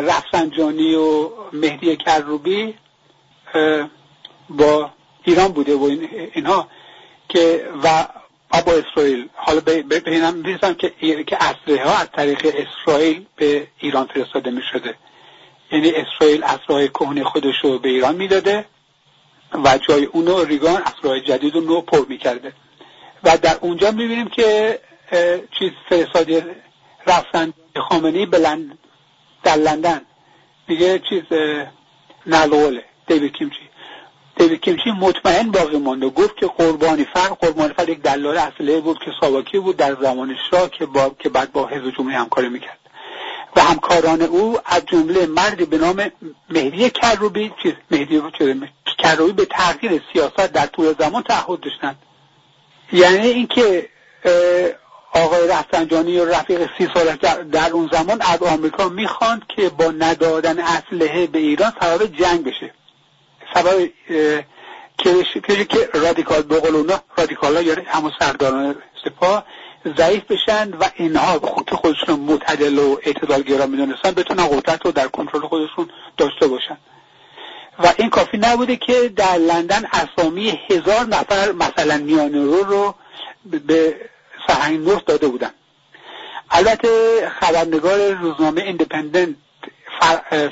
رفسنجانی 0.00 0.94
و 0.94 1.30
مهدی 1.52 1.96
کروبی 1.96 2.74
با 4.48 4.90
ایران 5.24 5.48
بوده 5.48 5.74
و 5.74 5.84
اینها 6.34 6.68
که 7.28 7.68
و 7.84 8.06
با 8.50 8.72
اسرائیل. 8.72 9.28
حالا 9.34 9.60
به 9.60 10.02
اینم 10.06 10.42
که 10.74 10.92
که 11.26 11.36
اسلحه 11.40 11.84
ها 11.84 11.98
از 11.98 12.08
طریق 12.16 12.54
اسرائیل 12.54 13.26
به 13.36 13.66
ایران 13.78 14.06
فرستاده 14.06 14.50
می 14.50 14.62
شده 14.72 14.94
یعنی 15.72 15.90
اسرائیل 15.90 16.44
اسلحه 16.44 16.88
کهنه 16.88 17.24
خودش 17.24 17.54
رو 17.62 17.78
به 17.78 17.88
ایران 17.88 18.14
می‌داده 18.16 18.64
و 19.64 19.78
جای 19.78 20.04
اونو 20.04 20.44
ریگان 20.44 20.82
اسلحه 20.82 21.20
جدید 21.20 21.54
رو 21.54 21.60
نو 21.60 21.80
پر 21.80 22.06
می‌کرده. 22.08 22.52
و 23.24 23.36
در 23.36 23.56
اونجا 23.60 23.90
می‌بینیم 23.90 24.28
که 24.28 24.78
چیز 25.58 25.70
فرستادی 25.88 26.42
رفتن 27.06 27.52
خامنی 27.76 28.26
به 28.26 28.38
در 29.44 29.56
لندن. 29.56 30.00
میگه 30.68 30.98
چیز 30.98 31.22
نلوله. 32.26 32.84
دیوید 33.06 33.32
کیمچی. 33.32 33.60
دیوید 34.36 34.60
کیمچی 34.60 34.90
مطمئن 34.90 35.50
باقی 35.50 35.78
مانده 35.78 36.08
گفت 36.08 36.36
که 36.36 36.46
قربانی 36.46 37.04
فر 37.04 37.28
قربانی 37.28 37.74
فر 37.74 37.88
یک 37.88 38.02
دلال 38.02 38.38
اصله 38.38 38.80
بود 38.80 38.98
که 38.98 39.10
ساواکی 39.20 39.58
بود 39.58 39.76
در 39.76 39.96
زمان 40.02 40.36
شاه 40.50 40.70
که 40.70 40.86
با 40.86 41.16
که 41.18 41.28
بعد 41.28 41.52
با 41.52 41.66
حزب 41.66 41.90
جمهوری 41.90 42.14
همکاری 42.14 42.48
می‌کرد. 42.48 42.78
و 43.56 43.60
همکاران 43.60 44.22
او 44.22 44.58
از 44.64 44.82
جمله 44.86 45.26
مردی 45.26 45.64
به 45.64 45.78
نام 45.78 46.10
مهدی 46.50 46.90
کروبی 46.90 47.52
چیز 47.62 47.72
مهدی 47.90 48.22
کروبی 48.98 49.32
به 49.32 49.44
تغییر 49.44 50.02
سیاست 50.12 50.52
در 50.52 50.66
طول 50.66 50.94
زمان 50.98 51.22
تعهد 51.22 51.60
داشتند. 51.60 51.96
یعنی 52.92 53.26
اینکه 53.26 53.88
آقای 55.12 55.48
رفسنجانی 55.48 56.18
و 56.18 56.24
رفیق 56.24 56.68
سی 56.78 56.88
سال 56.94 57.16
در 57.52 57.70
اون 57.70 57.90
زمان 57.92 58.22
از 58.22 58.42
آمریکا 58.42 58.88
می‌خواند 58.88 59.42
که 59.56 59.68
با 59.68 59.84
ندادن 59.84 60.58
اسلحه 60.58 61.26
به 61.26 61.38
ایران 61.38 61.72
سبب 61.80 62.06
جنگ 62.06 62.44
بشه. 62.44 62.74
سبب 63.56 63.90
که 64.98 65.24
که 65.64 65.88
رادیکال 65.94 66.42
بقول 66.42 66.76
اونا 66.76 67.00
رادیکال 67.18 67.56
ها 67.56 67.62
یعنی 67.62 67.82
همون 67.86 68.12
سرداران 68.18 68.76
سپاه 69.04 69.44
ضعیف 69.96 70.24
بشن 70.24 70.70
و 70.70 70.84
اینها 70.96 71.38
خود 71.38 71.70
خودشون 71.70 72.20
معتدل 72.20 72.78
و 72.78 72.96
اعتدالگرا 73.02 73.66
می‌دونستن 73.66 74.10
بتونن 74.10 74.46
قدرت 74.46 74.86
رو 74.86 74.92
در 74.92 75.08
کنترل 75.08 75.40
خودشون 75.40 75.90
داشته 76.16 76.46
باشن. 76.46 76.76
و 77.78 77.92
این 77.98 78.10
کافی 78.10 78.38
نبوده 78.38 78.76
که 78.76 79.08
در 79.16 79.36
لندن 79.36 79.84
اسامی 79.92 80.60
هزار 80.70 81.06
نفر 81.06 81.52
مثلا 81.52 81.98
میانه 81.98 82.44
رو 82.44 82.62
رو 82.64 82.94
به 83.44 83.96
سهنگ 84.48 84.88
نوست 84.88 85.06
داده 85.06 85.28
بودن. 85.28 85.50
البته 86.50 86.88
خبرنگار 87.40 88.10
روزنامه 88.12 88.62
اندپندنت 88.66 89.34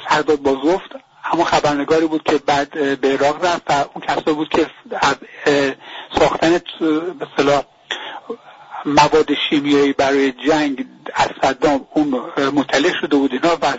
سرداد 0.09 0.41
بازگفت 0.41 0.91
همون 1.25 1.45
خبرنگاری 1.45 2.07
بود 2.07 2.23
که 2.23 2.39
بعد 2.39 3.01
به 3.01 3.09
عراق 3.13 3.45
رفت 3.45 3.63
و 3.71 3.73
اون 3.95 4.05
کسا 4.07 4.33
بود 4.35 4.49
که 4.49 4.67
ساختن 6.19 6.59
به 7.19 7.65
مواد 8.87 9.35
شیمیایی 9.51 9.93
برای 9.93 10.33
جنگ 10.33 10.87
از 11.15 11.29
صدام 11.43 11.87
اون 11.95 12.09
مطلع 12.55 12.93
شده 13.01 13.17
بود 13.17 13.33
اینا 13.33 13.57
و 13.63 13.75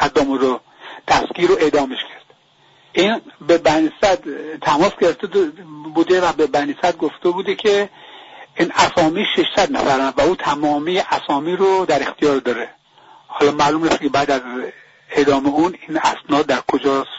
صدام 0.00 0.32
رو 0.32 0.60
دستگیر 1.08 1.48
رو 1.48 1.56
اعدامش 1.60 1.98
کرد. 1.98 2.36
این 2.92 3.20
به 3.46 3.58
بنیصد 3.58 4.18
تماس 4.62 4.92
گرفته 5.00 5.26
بوده 5.94 6.20
و 6.20 6.32
به 6.32 6.46
بنیصد 6.46 6.96
گفته 6.96 7.30
بوده 7.30 7.54
که 7.54 7.88
این 8.54 8.72
اسامی 8.76 9.24
600 9.36 9.72
نفرن 9.72 10.12
و 10.16 10.20
او 10.20 10.36
تمامی 10.36 10.98
اسامی 10.98 11.56
رو 11.56 11.86
در 11.86 12.02
اختیار 12.02 12.36
داره. 12.36 12.68
حالا 13.26 13.52
معلوم 13.52 13.82
نیست 13.84 14.00
که 14.00 14.08
بعد 14.08 14.30
از 14.30 14.40
اعدام 15.10 15.46
اون 15.46 15.76
این 15.88 15.98
اسناد 15.98 16.46
در 16.46 16.60
کجاست؟ 16.60 17.10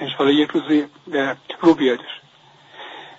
انشاءالله 0.00 0.34
یک 0.34 0.50
روزی 0.50 0.86
رو 1.60 1.74
بیادش. 1.74 2.20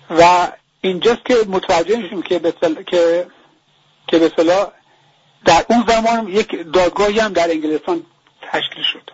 و 0.09 0.51
اینجاست 0.81 1.25
که 1.25 1.35
متوجه 1.47 1.95
میشیم 1.95 2.21
که 2.21 2.39
به 2.39 2.53
که 2.87 3.27
که 4.07 4.19
به 4.19 4.31
در 5.45 5.65
اون 5.69 5.83
زمان 5.87 6.27
یک 6.27 6.71
دادگاهی 6.73 7.19
هم 7.19 7.33
در 7.33 7.49
انگلستان 7.51 8.05
تشکیل 8.41 8.83
شد. 8.83 9.09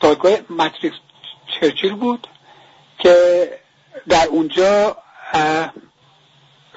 دادگاه 0.00 0.32
ماتریکس 0.50 0.96
چرچیل 1.60 1.94
بود 1.94 2.26
که 2.98 3.48
در 4.08 4.26
اونجا 4.26 4.96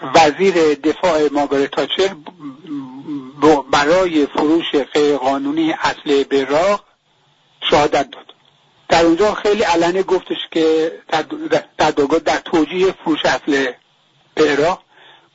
وزیر 0.01 0.73
دفاع 0.73 1.29
ماگارت 1.31 1.71
تاچر 1.71 2.15
برای 3.71 4.25
فروش 4.25 4.71
غیرقانونی 4.93 5.73
اصل 5.73 6.23
براق 6.23 6.83
شهادت 7.69 8.09
داد. 8.11 8.25
در 8.89 9.05
اونجا 9.05 9.33
خیلی 9.33 9.63
علنه 9.63 10.03
گفتش 10.03 10.37
که 10.51 10.91
در 11.07 11.25
دادگاه 11.77 12.19
در 12.19 12.37
توجیه 12.37 12.91
فروش 12.91 13.25
اصل 13.25 13.71
عراق 14.37 14.81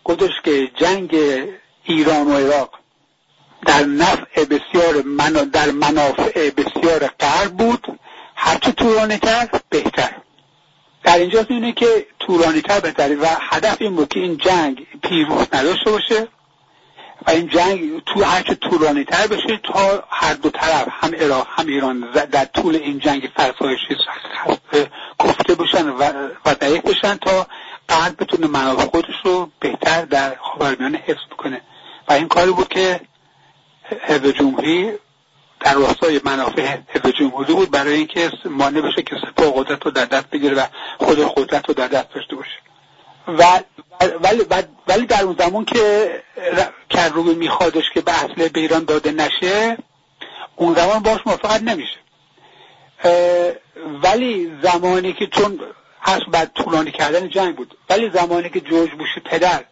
گفتش 0.04 0.30
که 0.44 0.70
جنگ 0.80 1.16
ایران 1.84 2.26
و 2.26 2.36
عراق 2.36 2.80
در 3.66 3.84
نفع 3.84 4.44
بسیار 4.44 5.02
من 5.04 5.32
در 5.32 5.70
منافع 5.70 6.50
بسیار 6.50 7.10
قرب 7.18 7.56
بود. 7.56 7.86
هرچه 8.34 8.72
طولانی 8.72 9.18
تر 9.18 9.48
بهتر. 9.68 10.10
در 11.04 11.18
اینجا 11.18 11.46
اینه 11.48 11.72
که 11.72 12.06
طولانی 12.18 12.60
تر 12.60 12.80
بهتره 12.80 13.16
و 13.16 13.26
هدف 13.40 13.76
این 13.80 13.96
بود 13.96 14.08
که 14.08 14.20
این 14.20 14.36
جنگ 14.36 14.86
پیروز 15.02 15.46
نداشته 15.52 15.90
باشه. 15.90 16.28
و 17.26 17.30
این 17.30 17.48
جنگ 17.48 18.04
تو 18.04 18.24
هرچه 18.24 18.54
طولانی 18.54 19.04
تر 19.04 19.26
بشه 19.26 19.60
تا 19.64 20.04
هر 20.10 20.34
دو 20.34 20.50
طرف 20.50 20.88
هم 20.90 21.14
عراق 21.14 21.46
هم 21.50 21.66
ایران 21.66 22.00
در 22.32 22.44
طول 22.44 22.76
این 22.76 22.98
جنگ 22.98 23.28
فرسایشی 23.36 23.96
کفته 25.18 25.54
بشن 25.54 25.88
و, 25.88 26.02
و 26.46 26.54
ضعیف 26.60 26.82
بشن 26.82 27.16
تا 27.16 27.46
قرد 27.88 28.16
بتونه 28.16 28.46
منابع 28.46 28.84
خودش 28.84 29.14
رو 29.24 29.50
بهتر 29.60 30.04
در 30.04 30.36
خاورمیانه 30.36 30.98
حفظ 30.98 31.26
بکنه. 31.30 31.60
و 32.08 32.12
این 32.12 32.28
کاری 32.28 32.50
بود 32.50 32.68
که 32.68 33.00
حزب 34.02 34.30
جمهوری 34.30 34.92
در 35.60 35.74
راستای 35.74 36.20
منافع 36.24 36.78
حزب 36.88 37.10
جمهوری 37.10 37.54
بود 37.54 37.70
برای 37.70 37.94
اینکه 37.94 38.30
مانع 38.44 38.80
بشه 38.80 39.02
که 39.02 39.16
سپاه 39.16 39.52
قدرت 39.54 39.84
رو 39.84 39.90
در 39.90 40.04
دست 40.04 40.30
بگیره 40.30 40.54
و 40.54 40.66
خود 40.98 41.18
قدرت 41.18 41.68
رو 41.68 41.74
در 41.74 41.88
دست 41.88 42.14
داشته 42.14 42.36
باشه. 42.36 42.69
و 43.28 43.60
ولی, 44.22 44.44
ولی 44.88 45.06
در 45.06 45.24
اون 45.24 45.36
زمان 45.38 45.64
که 45.64 46.10
کروبی 46.90 47.34
میخوادش 47.34 47.90
که 47.94 48.00
به 48.00 48.24
اصله 48.24 48.48
به 48.48 48.60
ایران 48.60 48.84
داده 48.84 49.12
نشه 49.12 49.78
اون 50.56 50.74
زمان 50.74 50.98
باش 50.98 51.18
موافقت 51.26 51.62
نمیشه. 51.62 51.96
ولی 54.02 54.52
زمانی 54.62 55.12
که 55.12 55.26
چون 55.26 55.60
هست 56.02 56.24
بعد 56.32 56.52
طولانی 56.54 56.90
کردن 56.90 57.28
جنگ 57.28 57.56
بود 57.56 57.74
ولی 57.90 58.10
زمانی 58.10 58.50
که 58.50 58.60
جورج 58.60 58.90
بوش 58.90 59.18
پدر 59.24 59.64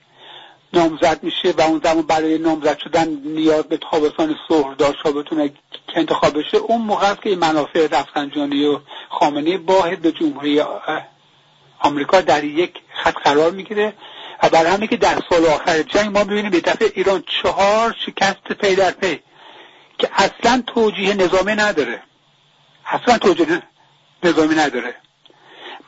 نامزد 0.72 1.22
میشه 1.22 1.50
و 1.58 1.61
اون 1.61 1.80
زمان 1.84 2.02
برای 2.02 2.38
نامزد 2.38 2.78
شدن 2.78 3.08
نیاز 3.08 3.62
به 3.64 3.78
تابستان 3.90 4.37
سهر 4.48 4.74
داشت 4.74 5.02
تا 5.02 5.12
بتونه 5.12 5.48
که 5.48 5.54
انتخاب 5.96 6.38
بشه 6.38 6.56
اون 6.56 6.82
موقع 6.82 7.11
است 7.11 7.22
که 7.22 7.37
منافع 7.37 7.87
رفسنجانی 7.87 8.64
و 8.64 8.80
خامنه 9.11 9.58
با 9.58 9.82
حزب 9.82 10.11
جمهوری 10.11 10.62
آمریکا 11.80 12.20
در 12.20 12.44
یک 12.44 12.74
خط 13.04 13.14
قرار 13.14 13.50
می‌گیره 13.50 13.92
و 14.42 14.48
برای 14.48 14.70
همین 14.70 14.88
که 14.88 14.96
در 14.96 15.18
سال 15.30 15.46
آخر 15.46 15.82
جنگ 15.82 16.18
ما 16.18 16.24
ببینیم 16.24 16.50
به 16.50 16.61
دفعه 16.61 16.92
ایران 16.94 17.24
چهار 17.42 17.94
شکست 18.06 18.52
پی 18.61 18.74
در 18.74 18.90
پی 18.90 19.20
که 19.98 20.08
اصلا 20.12 20.62
توجیه 20.66 21.14
نظامی 21.14 21.54
نداره. 21.54 22.02
اصلا 22.87 23.18
توجیه 23.18 23.62
نظامی 24.22 24.54
نداره. 24.54 24.94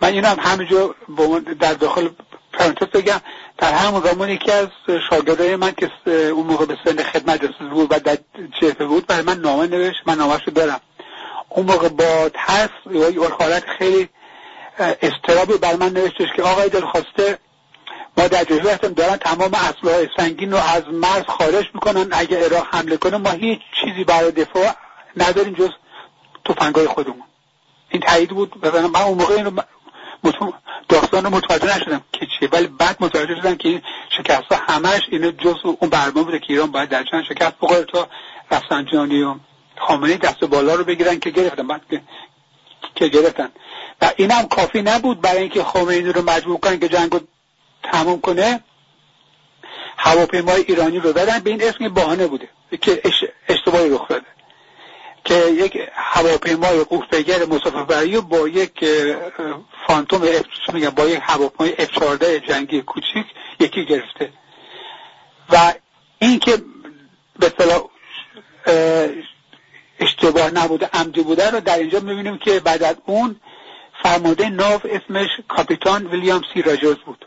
من 0.01 0.09
اینم 0.09 0.37
همینجا 0.41 0.95
در 1.61 1.75
داخل 1.75 2.09
پرانتز 2.53 2.87
بگم. 2.87 3.21
در 3.59 3.73
همون 3.73 4.01
زمان 4.01 4.29
یکی 4.29 4.53
از 4.53 4.69
شاگردای 5.11 5.57
من 5.57 5.73
که 5.73 5.91
اون 6.11 6.47
موقع 6.47 6.65
به 6.65 6.79
سن 6.85 7.03
خدمت 7.03 7.45
رسیده 7.45 7.71
بود 7.75 7.93
و 7.93 7.99
در 7.99 8.19
جبهه 8.61 8.87
بود 8.87 9.07
برای 9.07 9.23
من 9.23 9.39
نامه 9.39 9.67
نوشت. 9.67 10.01
من 10.07 10.15
نامه 10.15 10.39
رو 10.47 10.53
دارم. 10.53 10.81
اون 11.49 11.67
موقع 11.67 11.89
با 11.89 12.31
ترس 12.35 12.71
یا 12.91 13.29
حالت 13.39 13.65
خیلی 13.79 14.09
استرابی 14.81 15.59
بر 15.59 15.77
من 15.77 15.93
نوشتش 15.93 16.29
که 16.37 16.43
آقای 16.43 16.69
دلخواسته 16.69 17.39
ما 18.17 18.29
در 18.29 18.39
هستم 18.39 18.93
دارن 18.93 19.17
تمام 19.17 19.51
اسلحه 19.55 20.11
سنگین 20.17 20.53
رو 20.53 20.59
از 20.59 20.83
مرز 20.93 21.25
خارج 21.29 21.67
می‌کنن. 21.75 22.09
اگه 22.13 22.45
عراق 22.45 22.67
حمله 22.71 22.97
کنه 22.97 23.17
ما 23.17 23.31
هیچ 23.31 23.61
چیزی 23.85 24.05
برای 24.05 24.31
دفاع 24.31 24.75
نداریم 25.17 25.55
جز 25.55 25.71
توفنگای 26.45 26.87
خودمون. 26.87 27.23
این 27.89 28.03
تایید 28.03 28.31
بود. 28.31 28.67
مثلا 28.67 28.89
من 28.89 29.01
اون 29.01 29.19
موقع 29.19 29.35
اینو 29.35 29.51
داستان 30.89 31.25
رو 31.25 31.31
متوجه 31.31 31.77
نشدم 31.77 32.03
که 32.13 32.27
چیه. 32.27 32.49
ولی 32.53 32.67
بعد 32.67 32.97
متوجه 33.01 33.35
شدم 33.35 33.55
که 33.55 33.69
این 33.69 33.83
شکست 34.19 34.53
ها 34.53 34.75
همش 34.75 35.01
اینو 35.11 35.31
جز 35.31 35.57
اون 35.65 35.91
برنامه 35.91 36.23
بوده 36.23 36.39
که 36.39 36.47
ایران 36.49 36.71
باید 36.71 36.89
در 36.89 37.05
چند 37.05 37.25
شکست 37.25 37.53
بخوره 37.63 37.85
تا 37.85 38.09
رفسنجانی 38.51 39.23
و 39.23 39.35
خامنه 39.79 40.17
دست 40.17 40.45
بالا 40.45 40.75
رو 40.75 40.85
بگیرن 40.85 41.19
که 41.19 41.31
گرفتن. 41.31 41.67
بعد 41.67 41.81
که 43.01 43.09
گرفتن. 43.09 43.49
و 44.03 44.11
اینم 44.17 44.49
کافی 44.49 44.83
نبود 44.83 45.21
برای 45.21 45.39
اینکه 45.41 45.65
خمینی 45.65 46.13
رو 46.13 46.23
مجبور 46.31 46.57
کنن 46.57 46.81
که 46.81 46.89
جنگ 46.89 47.13
رو 47.13 47.21
تموم 47.83 48.21
کنه. 48.21 48.61
هواپیمای 49.97 50.65
ایرانی 50.69 50.99
رو 50.99 51.13
دادن 51.13 51.39
به 51.39 51.51
این 51.51 51.63
اسم 51.63 51.95
بهانه 51.95 52.27
بوده 52.27 52.49
که 52.81 53.03
اشتباهی 53.49 53.91
رخ 53.91 54.09
داده. 54.09 54.27
که 55.25 55.35
یک 55.35 55.79
هواپیمای 55.93 56.85
قوفگر 56.85 57.45
مسافربری 57.45 58.21
با 58.21 58.49
یک 58.49 58.85
فانتوم 59.87 60.23
میگم 60.73 60.91
با 60.91 61.07
یک 61.07 61.21
هواپیمای 61.23 61.75
اف 61.79 61.91
14 61.91 62.41
جنگی 62.41 62.83
کوچیک 62.83 63.27
یکی 63.61 63.85
گرفته. 63.85 64.33
و 65.51 65.75
این 66.19 66.39
که 66.39 66.63
به 67.39 67.53
صلاح 67.59 67.83
اشتباه 70.01 70.51
نبوده 70.51 70.91
عمدی 70.93 71.23
بوده 71.23 71.51
رو 71.51 71.61
در 71.61 71.79
اینجا 71.79 72.01
می‌بینیم 72.01 72.39
که 72.39 72.61
بعد 72.61 72.83
از 72.83 72.97
اون 73.07 73.41
فرمانده 74.03 74.49
ناو 74.49 74.81
اسمش 74.85 75.29
کاپیتان 75.49 76.07
ویلیام 76.07 76.43
سی 76.55 76.63
راجرز 76.63 76.97
بود. 76.97 77.27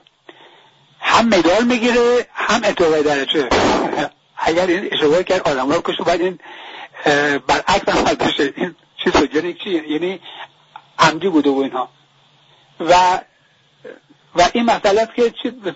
هم 0.99 1.27
مدال 1.27 1.63
می‌گیره 1.63 2.27
هم 2.33 2.61
اتفاقی 2.63 3.03
درجه. 3.03 3.49
اگر 4.37 4.67
این 4.67 4.89
اشتباه 4.91 5.23
کرد 5.23 5.47
آدم 5.47 5.71
رو 5.71 5.81
کشو 5.81 6.03
باید 6.03 6.21
این 6.21 6.39
برعکس 7.47 7.89
عمل 7.89 8.15
بشه. 8.15 8.53
این 8.57 8.75
چیز 9.03 9.13
یعنی 9.33 9.53
چی؟ 9.53 9.69
یعنی 9.69 10.19
عمدی 10.99 11.29
بوده 11.29 11.49
و 11.49 11.57
اینها. 11.57 11.89
و 12.79 13.19
و 14.35 14.49
این 14.53 14.65
مسئله 14.65 15.07
که 15.15 15.31
چی؟ 15.31 15.49
به 15.49 15.75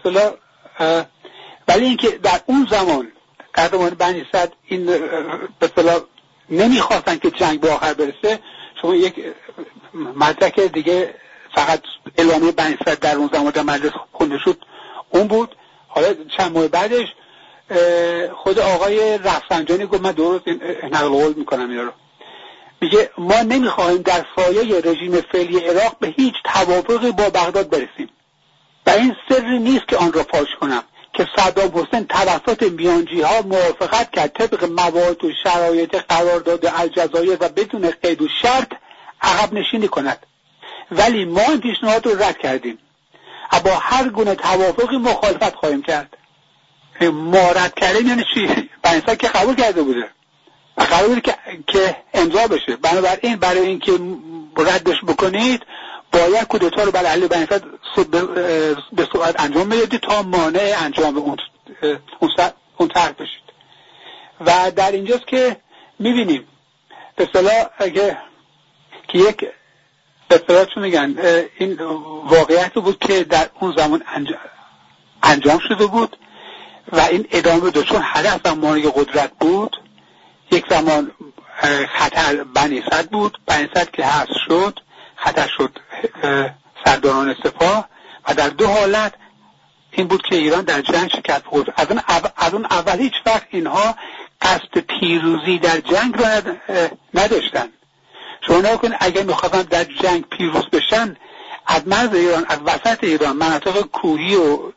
ولی 1.68 1.86
اینکه 1.86 2.10
در 2.10 2.40
اون 2.46 2.68
زمان 2.72 3.12
قهرمان 3.54 3.90
بنی 3.90 4.26
صد 4.32 4.54
این 4.66 4.86
به 5.60 5.68
نمی‌خواستن 6.50 7.18
که 7.18 7.32
جنگ 7.32 7.60
به 7.60 7.72
آخر 7.72 7.94
برسه. 7.94 8.40
شما 8.82 8.96
یک 8.96 9.16
مدرک 9.94 10.60
دیگه 10.60 11.16
فقط 11.56 11.82
اعلامیه 12.18 12.52
بنی 12.52 12.78
صد 12.86 13.00
در 13.00 13.16
اون 13.16 13.30
زمان 13.34 13.52
در 13.52 13.62
مجلس 13.62 13.92
خونده 14.12 14.38
شد 14.38 14.66
اون 15.10 15.28
بود. 15.28 15.56
حالا 15.88 16.08
چند 16.38 16.52
ماه 16.52 16.68
بعدش 16.68 17.08
خود 18.36 18.60
آقای 18.60 19.18
رفسنجانی 19.18 19.86
گفت 19.86 20.02
من 20.02 20.12
درست 20.12 20.48
نقل 20.84 21.08
قول 21.08 21.34
می‌کنم 21.34 21.70
اینا 21.70 21.84
رو. 21.84 21.92
میگه 22.82 23.10
ما 23.18 23.42
نمی‌خواهیم 23.42 24.02
در 24.02 24.26
سایه 24.36 24.82
رژیم 24.82 25.22
فعلی 25.22 25.60
عراق 25.60 25.98
به 26.00 26.08
هیچ 26.08 26.34
توافقی 26.44 27.12
با 27.12 27.30
بغداد 27.30 27.70
برسیم. 27.70 28.10
و 28.88 28.90
این 28.90 29.16
سری 29.30 29.60
نیست 29.60 29.88
که 29.88 29.98
آن 29.98 30.14
را 30.14 30.24
فاش 30.24 30.48
کنم. 30.60 30.84
که 31.18 31.28
صدام 31.36 31.72
حسین 31.74 32.08
توسط 32.08 32.64
میانجی 32.64 33.22
ها 33.22 33.42
موافقت 33.42 34.12
کرد. 34.12 34.32
طبق 34.34 34.64
مواد 34.64 35.24
و 35.24 35.32
شرایط 35.44 35.96
قرارداد 35.96 36.66
الجزایر 36.66 37.38
و 37.40 37.50
بدون 37.50 37.92
قید 38.04 38.22
و 38.22 38.28
شرط 38.42 38.72
عقب 39.22 39.54
نشینی 39.54 39.88
کند. 39.88 40.26
ولی 40.92 41.26
ما 41.26 41.42
این 41.42 41.60
پیشنهاد 41.60 42.08
رو 42.08 42.24
رد 42.24 42.38
کردیم. 42.38 42.78
با 43.66 43.72
هر 43.82 44.10
گونه 44.10 44.36
توافقی 44.36 44.98
مخالفت 44.98 45.56
خواهیم 45.56 45.82
کرد. 45.82 46.18
ما 47.12 47.52
رد 47.52 47.74
کردیم 47.76 48.08
یعنی 48.08 48.24
چی؟ 48.34 48.70
بنیسا 48.82 49.16
که 49.16 49.28
قبول 49.28 49.56
کرده 49.56 49.82
بوده. 49.82 50.10
و 50.78 50.82
قرار 50.84 51.08
بوده 51.08 51.22
که, 51.68 51.96
امضا 52.14 52.48
بشه. 52.48 52.76
بنابراین 52.76 53.36
برای 53.36 53.66
اینکه 53.66 53.92
ردش 54.58 54.98
بکنید 55.08 55.62
باید 56.12 56.48
کودتا 56.48 56.84
رو 56.84 56.92
برای 56.92 57.08
علی 57.08 57.28
بنیصد 57.28 57.64
به 58.04 59.08
سرعت 59.14 59.42
انجام 59.42 59.68
می‌دادید 59.68 60.02
تا 60.02 60.22
مانع 60.22 60.76
انجام 60.80 61.18
اون 61.18 61.38
اون 62.78 62.90
طرح 62.90 63.12
بشید. 63.12 63.44
و 64.42 64.72
در 64.76 64.92
اینجاست 64.92 65.28
که 65.28 65.58
می‌بینیم 66.00 66.48
به 67.16 67.30
صلاح 67.34 67.66
اگه 67.78 68.18
که 69.08 69.18
یک 69.18 69.46
به 70.28 70.38
چون 70.74 70.84
میگن؟ 70.84 71.16
این 71.60 71.78
واقعیت 72.24 72.74
بود 72.74 73.00
که 73.00 73.24
در 73.24 73.50
اون 73.60 73.74
زمان 73.78 74.04
انجام, 75.24 75.60
شده 75.60 75.86
بود 75.86 76.18
و 76.92 77.00
این 77.00 77.28
ادامه 77.32 77.70
داشت. 77.72 77.88
چون 77.90 78.02
هدف 78.04 78.42
زمانی 78.46 78.82
قدرت 78.82 79.32
بود 79.40 79.78
یک 80.52 80.66
زمان 80.70 81.12
خطر 81.90 82.44
بنیصد 82.44 83.10
بود 83.10 83.38
بنیصد 83.46 83.92
که 83.92 84.06
هست 84.06 84.34
شد 84.48 84.80
خطر 85.16 85.48
شد 85.58 85.80
سرداران 86.88 87.36
سپاه 87.44 87.90
و 88.28 88.34
در 88.34 88.50
دو 88.50 88.68
حالت 88.68 89.14
این 89.92 90.08
بود 90.08 90.22
که 90.22 90.36
ایران 90.36 90.62
در 90.62 90.82
جنگ 90.82 91.10
شکست 91.10 91.46
خورد. 91.46 91.74
از 91.78 91.88
اون, 91.92 92.02
از 92.38 92.54
اون 92.54 92.66
اول 92.66 93.00
هیچ 93.00 93.14
وقت 93.26 93.48
اینها 93.50 93.96
قصد 94.42 94.78
پیروزی 94.80 95.60
در 95.60 95.80
جنگ 95.80 96.18
رو 96.18 96.54
نداشتن. 97.14 97.68
شما 98.48 98.58
نکنید 98.58 98.98
اگر 99.00 99.24
می‌خواستن 99.24 99.62
در 99.62 99.84
جنگ 99.84 100.30
پیروز 100.30 100.70
بشن 100.70 101.18
از 101.66 101.88
مرز 101.88 102.14
ایران 102.14 102.46
از 102.50 102.60
وسط 102.66 103.04
ایران 103.04 103.36
مناطق 103.36 103.82
کوهی 103.82 104.36
و 104.36 104.72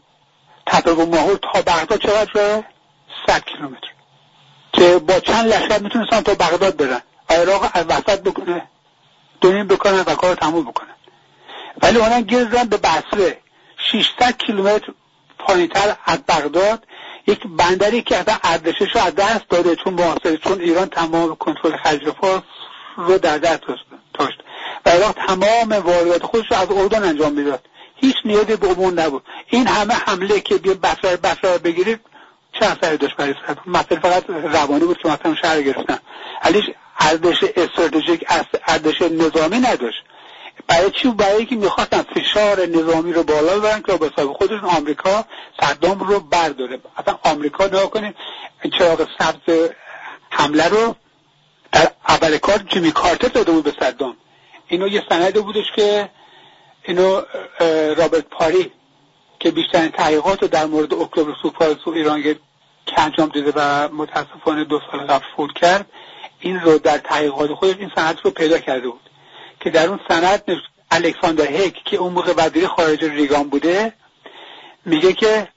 تپه 0.66 0.92
و 0.92 1.07
ماهور 1.07 1.37
تا 1.37 1.62
بغداد 1.62 2.01
چقدر 2.01 2.31
رو؟ 2.33 2.64
صد 3.27 3.44
کیلومتر. 3.44 3.88
که 4.73 4.99
با 4.99 5.20
چند 5.20 5.46
لشکر 5.46 5.79
می‌تونستن 5.79 6.20
تا 6.20 6.35
بغداد 6.35 6.77
برن. 6.77 7.01
عراق 7.29 7.70
از 7.75 7.85
وسط 7.88 8.23
بکنه 8.23 8.62
دونیم 9.40 9.66
بکنن 9.66 10.01
و 10.01 10.14
کار 10.14 10.35
تموم 10.35 10.64
بکنن 10.64 10.89
ولی 11.83 11.99
اونا 11.99 12.21
گیر 12.21 12.45
به 12.45 12.77
بصره 12.77 13.38
600 13.77 14.37
کیلومتر 14.38 14.93
پایینتر 15.38 15.97
از 16.05 16.19
بغداد. 16.29 16.87
یک 17.27 17.40
بندری 17.47 18.03
که 18.03 18.16
اصلا 18.16 18.37
ارزشش 18.43 18.95
رو 18.95 19.01
از 19.01 19.14
دست 19.14 19.49
داده 19.49 19.77
چون 19.77 19.95
محاصره 19.95 20.37
چون 20.37 20.61
ایران 20.61 20.88
تمام 20.88 21.37
کنترل 21.37 21.77
خلیج 21.77 22.11
فارس 22.11 22.43
رو 22.97 23.19
در 23.19 23.38
دست 23.38 23.61
داشت 24.19 24.38
و 24.87 24.90
عراق 24.90 25.12
تمام 25.12 25.73
واردات 25.73 26.23
خودش 26.23 26.51
رو 26.51 26.57
از 26.57 26.71
اردن 26.71 27.05
انجام 27.05 27.33
می‌داد. 27.33 27.66
هیچ 27.97 28.16
نیازی 28.25 28.57
به 28.57 28.69
عمون 28.69 28.99
نبود. 28.99 29.23
این 29.47 29.66
همه 29.66 29.95
حمله 29.95 30.40
که 30.40 30.59
بیا 30.59 30.75
بصره 30.75 31.16
بصره 31.16 31.59
بگیرید 31.59 32.01
چه 32.53 32.66
اثری 32.66 32.97
داشت 32.97 33.16
برای 33.16 33.35
مثلا 33.66 34.01
فقط 34.01 34.31
روانی 34.31 34.85
بود 34.85 34.99
که 34.99 35.09
مثلا 35.09 35.35
شهر 35.35 35.62
گرفتن. 35.62 35.99
علیش 36.43 36.64
ارزش 36.99 37.45
استراتژیک 37.57 38.25
ارزش 38.66 39.03
نظامی 39.03 39.59
نداشت. 39.59 40.05
برای 40.68 40.90
چی؟ 40.90 41.09
برای 41.11 41.37
اینکه 41.37 41.57
می‌خواستن 41.57 42.03
فشار 42.03 42.66
نظامی 42.66 43.12
رو 43.12 43.23
بالا 43.23 43.59
ببرن 43.59 43.83
که 43.83 43.96
به 43.96 44.11
خودشون 44.35 44.64
آمریکا 44.64 45.25
صدام 45.61 45.99
رو 46.01 46.20
برداره. 46.20 46.81
اصلا 46.96 47.18
آمریکا 47.25 47.66
نگاه 47.66 47.90
کنید 47.90 48.14
چراغ 48.79 49.09
سبز 49.18 49.70
حمله 50.31 50.68
رو 50.68 50.94
در 51.73 51.90
اول 52.09 52.38
کار 52.38 52.59
جیمی 52.59 52.92
کارتر 52.92 53.29
داده 53.29 53.53
بود 53.53 53.64
به 53.64 53.73
صدام. 53.81 54.16
اینو 54.68 54.88
یه 54.88 55.03
سند 55.09 55.35
بودش 55.35 55.73
که 55.77 56.11
اینو 56.83 57.23
رابرت 57.96 58.25
پاری 58.31 58.73
که 59.40 59.51
بیشترین 59.51 59.88
تحقیقات 59.90 60.42
رو 60.42 60.49
در 60.49 60.66
مورد 60.66 60.94
اکتبر 60.94 61.35
سوپار 61.42 61.77
و 61.87 61.90
ایران 61.90 62.23
که 62.23 63.01
انجام 63.01 63.29
دیده 63.29 63.53
و 63.57 63.88
متاسفانه 63.88 64.64
دو 64.64 64.81
سال 64.90 65.01
قبل 65.01 65.25
فوت 65.37 65.53
کرد 65.53 65.87
این 66.40 66.61
رو 66.61 66.79
در 66.79 66.99
تحقیقات 66.99 67.55
خودش 67.55 67.77
این 67.79 67.90
سند 67.96 68.20
رو 68.23 68.31
پیدا 68.31 68.59
کرده 68.59 68.88
بود. 68.88 69.10
که 69.61 69.70
در 69.70 69.88
اون 69.88 70.01
سند 70.09 70.42
الکساندر 70.90 71.46
هیک 71.46 71.85
که 71.85 71.96
اون 71.96 72.12
موقع 72.12 72.33
وزیر 72.37 72.66
خارجه 72.66 73.09
ریگان 73.09 73.49
بوده 73.49 73.92
میگه 74.85 75.12
که 75.12 75.49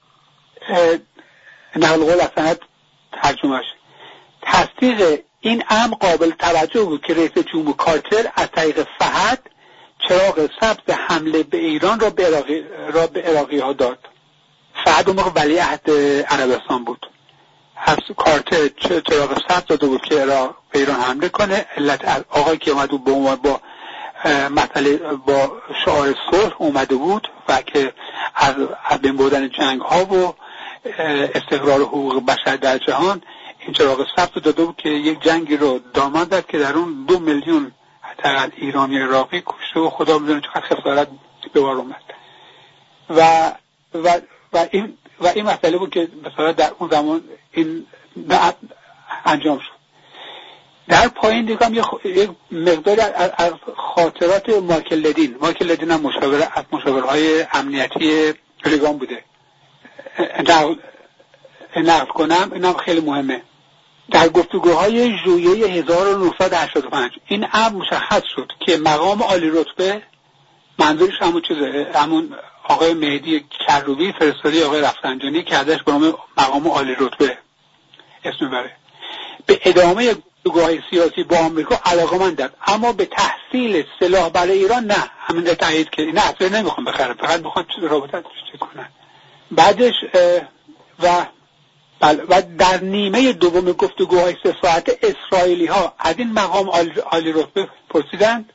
نقل 1.76 2.04
قول 2.04 2.20
از 2.20 2.30
سند 2.36 2.58
ترجمهش 3.12 3.64
تصدیق 4.42 5.20
این 5.40 5.64
ام 5.70 5.94
قابل 5.94 6.30
توجه 6.30 6.82
بود 6.82 7.02
که 7.02 7.14
رئیس 7.14 7.32
جمهور 7.52 7.76
کارتر 7.76 8.32
از 8.36 8.48
طریق 8.56 8.86
فهد 8.98 9.50
چراغ 10.08 10.48
سبز 10.60 10.94
حمله 11.08 11.42
به 11.42 11.58
ایران 11.58 12.00
را 12.00 12.10
به 12.10 12.26
عراقی, 12.26 12.64
را 12.92 13.06
به 13.06 13.22
عراقی 13.22 13.58
ها 13.58 13.72
داد. 13.72 13.98
فهد 14.84 15.08
اون 15.08 15.16
موقع 15.16 15.30
ولی 15.30 15.58
عهد 15.58 15.90
عربستان 16.28 16.84
بود. 16.84 17.06
از 17.76 17.98
کارتر 18.16 18.68
چراغ 19.10 19.42
سبز 19.48 19.66
داده 19.66 19.86
بود 19.86 20.02
که 20.02 20.14
عراق 20.20 20.56
به 20.70 20.78
ایران 20.78 21.00
حمله 21.00 21.28
کنه. 21.28 21.66
علت 21.76 22.26
آقای 22.30 22.58
که 22.58 22.70
اومد 22.70 22.90
با 23.42 23.60
مسئله 24.26 24.96
با 24.96 25.52
شعار 25.84 26.14
صلح 26.30 26.54
اومده 26.58 26.96
بود 26.96 27.28
و 27.48 27.62
که 27.62 27.92
از, 28.34 28.54
بین 29.02 29.16
بردن 29.16 29.48
جنگ 29.48 29.80
ها 29.80 30.04
و 30.04 30.34
استقرار 31.34 31.80
حقوق 31.80 32.24
بشر 32.26 32.56
در 32.56 32.78
جهان 32.78 33.22
این 33.58 33.72
چراغ 33.72 34.06
سبز 34.16 34.42
داده 34.42 34.64
بود 34.64 34.76
که 34.76 34.88
یک 34.88 35.22
جنگی 35.22 35.56
رو 35.56 35.80
دامن 35.94 36.24
داد 36.24 36.46
که 36.46 36.58
در 36.58 36.72
اون 36.72 37.04
دو 37.08 37.18
میلیون 37.18 37.72
حداقل 38.00 38.50
ایرانی 38.56 38.98
عراقی 38.98 39.42
کشته 39.46 39.80
و 39.80 39.90
خدا 39.90 40.18
می‌دونه 40.18 40.40
چقدر 40.40 40.60
خسارت 40.60 41.08
به 41.52 41.60
بار 41.60 41.76
اومد. 41.76 42.02
و 43.10 43.52
و 43.94 44.20
و 44.52 44.66
این 44.70 44.98
و 45.20 45.26
این 45.26 45.44
مسئله 45.44 45.78
بود 45.78 45.90
که 45.90 46.08
مثلا 46.24 46.52
در 46.52 46.70
اون 46.78 46.90
زمان 46.90 47.24
این 47.52 47.86
انجام 49.24 49.58
شد. 49.58 49.73
در 50.88 51.08
پایین 51.08 51.44
دیگم 51.44 51.74
یک 52.04 52.30
مقدار 52.50 53.00
از 53.36 53.52
خاطرات 53.76 54.48
مایکل 54.48 54.96
لدین. 54.96 55.36
مایکل 55.40 55.66
لدین 55.66 55.90
هم 55.90 56.00
مشاور 56.00 56.48
از 56.54 56.64
مشاورهای 56.72 57.46
امنیتی 57.52 58.32
ریگان 58.64 58.98
بوده. 58.98 59.24
نقل 61.76 62.06
کنم 62.06 62.50
اینم 62.52 62.72
خیلی 62.72 63.00
مهمه. 63.00 63.42
در 64.10 64.28
گفتگوهای 64.28 65.18
ژوئیه 65.24 65.66
1985 65.66 67.10
این 67.26 67.46
امر 67.52 67.76
مشخص 67.76 68.22
شد 68.36 68.52
که 68.60 68.76
مقام 68.76 69.22
عالی 69.22 69.50
رتبه 69.50 70.02
منظورش 70.78 71.14
همون 71.20 71.42
چیزه. 71.42 71.90
همون 71.94 72.36
آقای 72.64 72.94
مهدی 72.94 73.44
کروبی 73.68 74.12
فرستادی 74.12 74.62
آقای 74.62 74.80
رفسنجانی 74.80 75.42
که 75.42 75.56
ازش 75.56 75.82
به 75.82 75.92
مقام 76.38 76.68
عالی 76.68 76.94
رتبه 76.98 77.38
اسم 78.24 78.50
بره 78.50 78.76
به 79.46 79.60
ادامه 79.64 80.14
گفتگوهای 80.44 80.80
سیاسی 80.90 81.22
با 81.22 81.36
آمریکا 81.36 81.80
علاقه 81.84 82.18
من 82.18 82.50
اما 82.66 82.92
به 82.92 83.04
تحصیل 83.04 83.84
سلاح 84.00 84.28
برای 84.28 84.52
ایران 84.52 84.84
نه. 84.84 85.10
همین 85.18 85.44
تایید 85.44 85.90
که 85.90 86.02
نه 86.02 86.20
اصلا 86.30 86.58
نمی‌خوام 86.58 86.84
بخرم. 86.84 87.14
فقط 87.14 87.40
می‌خوام 87.40 87.66
رابطه 87.82 88.22
چه 88.52 88.58
کنن 88.58 88.88
بعدش 89.50 89.92
و 91.02 91.26
بله 92.00 92.22
و 92.28 92.42
در 92.58 92.80
نیمه 92.80 93.32
دوم 93.32 93.72
گفتگوهای 93.72 94.36
سه 94.42 94.54
ساعت 94.62 94.98
اسرائیلی 95.02 95.66
ها 95.66 95.94
از 95.98 96.14
این 96.18 96.32
مقام 96.32 96.70
عالی 97.10 97.32
رتبه 97.32 97.68
پرسیدند. 97.90 98.52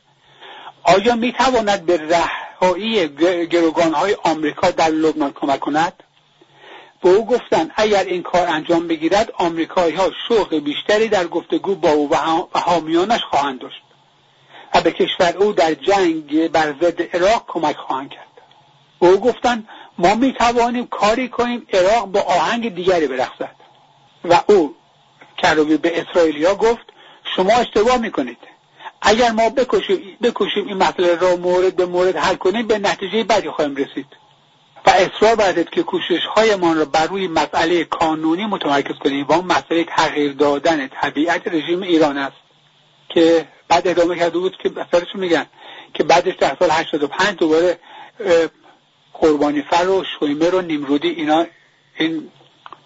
آیا 0.82 1.16
می 1.16 1.32
تواند 1.32 1.86
به 1.86 1.96
رهایی 1.96 3.08
گروگان 3.46 3.94
های 3.94 4.16
آمریکا 4.24 4.70
در 4.70 4.88
لبنان 4.88 5.32
کمک 5.32 5.60
کند؟ 5.60 5.92
به 7.02 7.08
او 7.08 7.26
گفتند 7.26 7.72
اگر 7.76 8.04
این 8.04 8.22
کار 8.22 8.48
انجام 8.48 8.88
بگیرد 8.88 9.32
آمریکایی 9.34 9.94
ها 9.94 10.10
شوق 10.28 10.54
بیشتری 10.54 11.08
در 11.08 11.26
گفتگو 11.26 11.74
با 11.74 11.90
او 11.90 12.10
و 12.10 12.16
حامیانش 12.52 13.20
خواهند 13.30 13.60
داشت 13.60 13.82
و 14.74 14.80
به 14.80 14.92
کشور 14.92 15.36
او 15.36 15.52
در 15.52 15.74
جنگ 15.74 16.48
بر 16.48 16.74
ضد 16.80 17.16
عراق 17.16 17.44
کمک 17.48 17.76
خواهند 17.76 18.10
کرد. 18.10 18.26
به 19.00 19.06
او 19.08 19.20
گفتند 19.20 19.68
ما 19.98 20.14
می 20.14 20.32
توانیم 20.32 20.86
کاری 20.86 21.28
کنیم 21.28 21.66
عراق 21.72 22.06
با 22.06 22.20
آهنگ 22.20 22.74
دیگری 22.74 23.06
برخصد 23.06 23.54
و 24.24 24.40
او 24.46 24.74
کروبی 25.38 25.76
به 25.76 26.00
اسرائیلیا 26.00 26.54
گفت 26.54 26.86
شما 27.36 27.52
اشتباه 27.52 27.96
می‌کنید. 27.96 28.38
اگر 29.02 29.30
ما 29.30 29.50
بکشیم, 29.50 30.16
بکشیم 30.22 30.66
این 30.66 30.76
مسئله 30.76 31.14
را 31.14 31.36
مورد 31.36 31.76
به 31.76 31.86
مورد 31.86 32.16
حل 32.16 32.34
کنیم 32.34 32.66
به 32.66 32.78
نتیجه 32.78 33.24
بدی 33.24 33.50
خواهیم 33.50 33.76
رسید. 33.76 34.06
و 34.86 34.90
اصرار 34.90 35.34
بردید 35.34 35.70
که 35.70 35.82
کوشش 35.82 36.20
هایمان 36.36 36.76
را 36.78 36.84
بر 36.84 37.06
روی 37.06 37.28
مسئله 37.28 37.84
کانونی 37.84 38.46
متمرکز 38.46 38.94
کنیم 38.94 39.26
و 39.28 39.32
اون 39.32 39.44
مسئله 39.44 39.84
تغییر 39.84 40.32
دادن 40.32 40.88
طبیعت 40.88 41.48
رژیم 41.48 41.82
ایران 41.82 42.18
است. 42.18 42.36
که 43.08 43.48
بعد 43.68 43.88
ادامه 43.88 44.16
کرده 44.16 44.38
بود 44.38 44.56
که 44.56 44.70
اثرشون 44.76 45.20
میگن 45.20 45.46
که 45.94 46.04
بعدش 46.04 46.34
در 46.34 46.56
سال 46.58 46.70
85 46.70 47.38
دوباره 47.38 47.78
قربانی 49.12 49.62
فر 49.62 49.88
و 49.88 50.04
شویمر 50.18 50.54
و 50.54 50.60
نیمرودی 50.60 51.08
اینا 51.08 51.46
این 51.96 52.30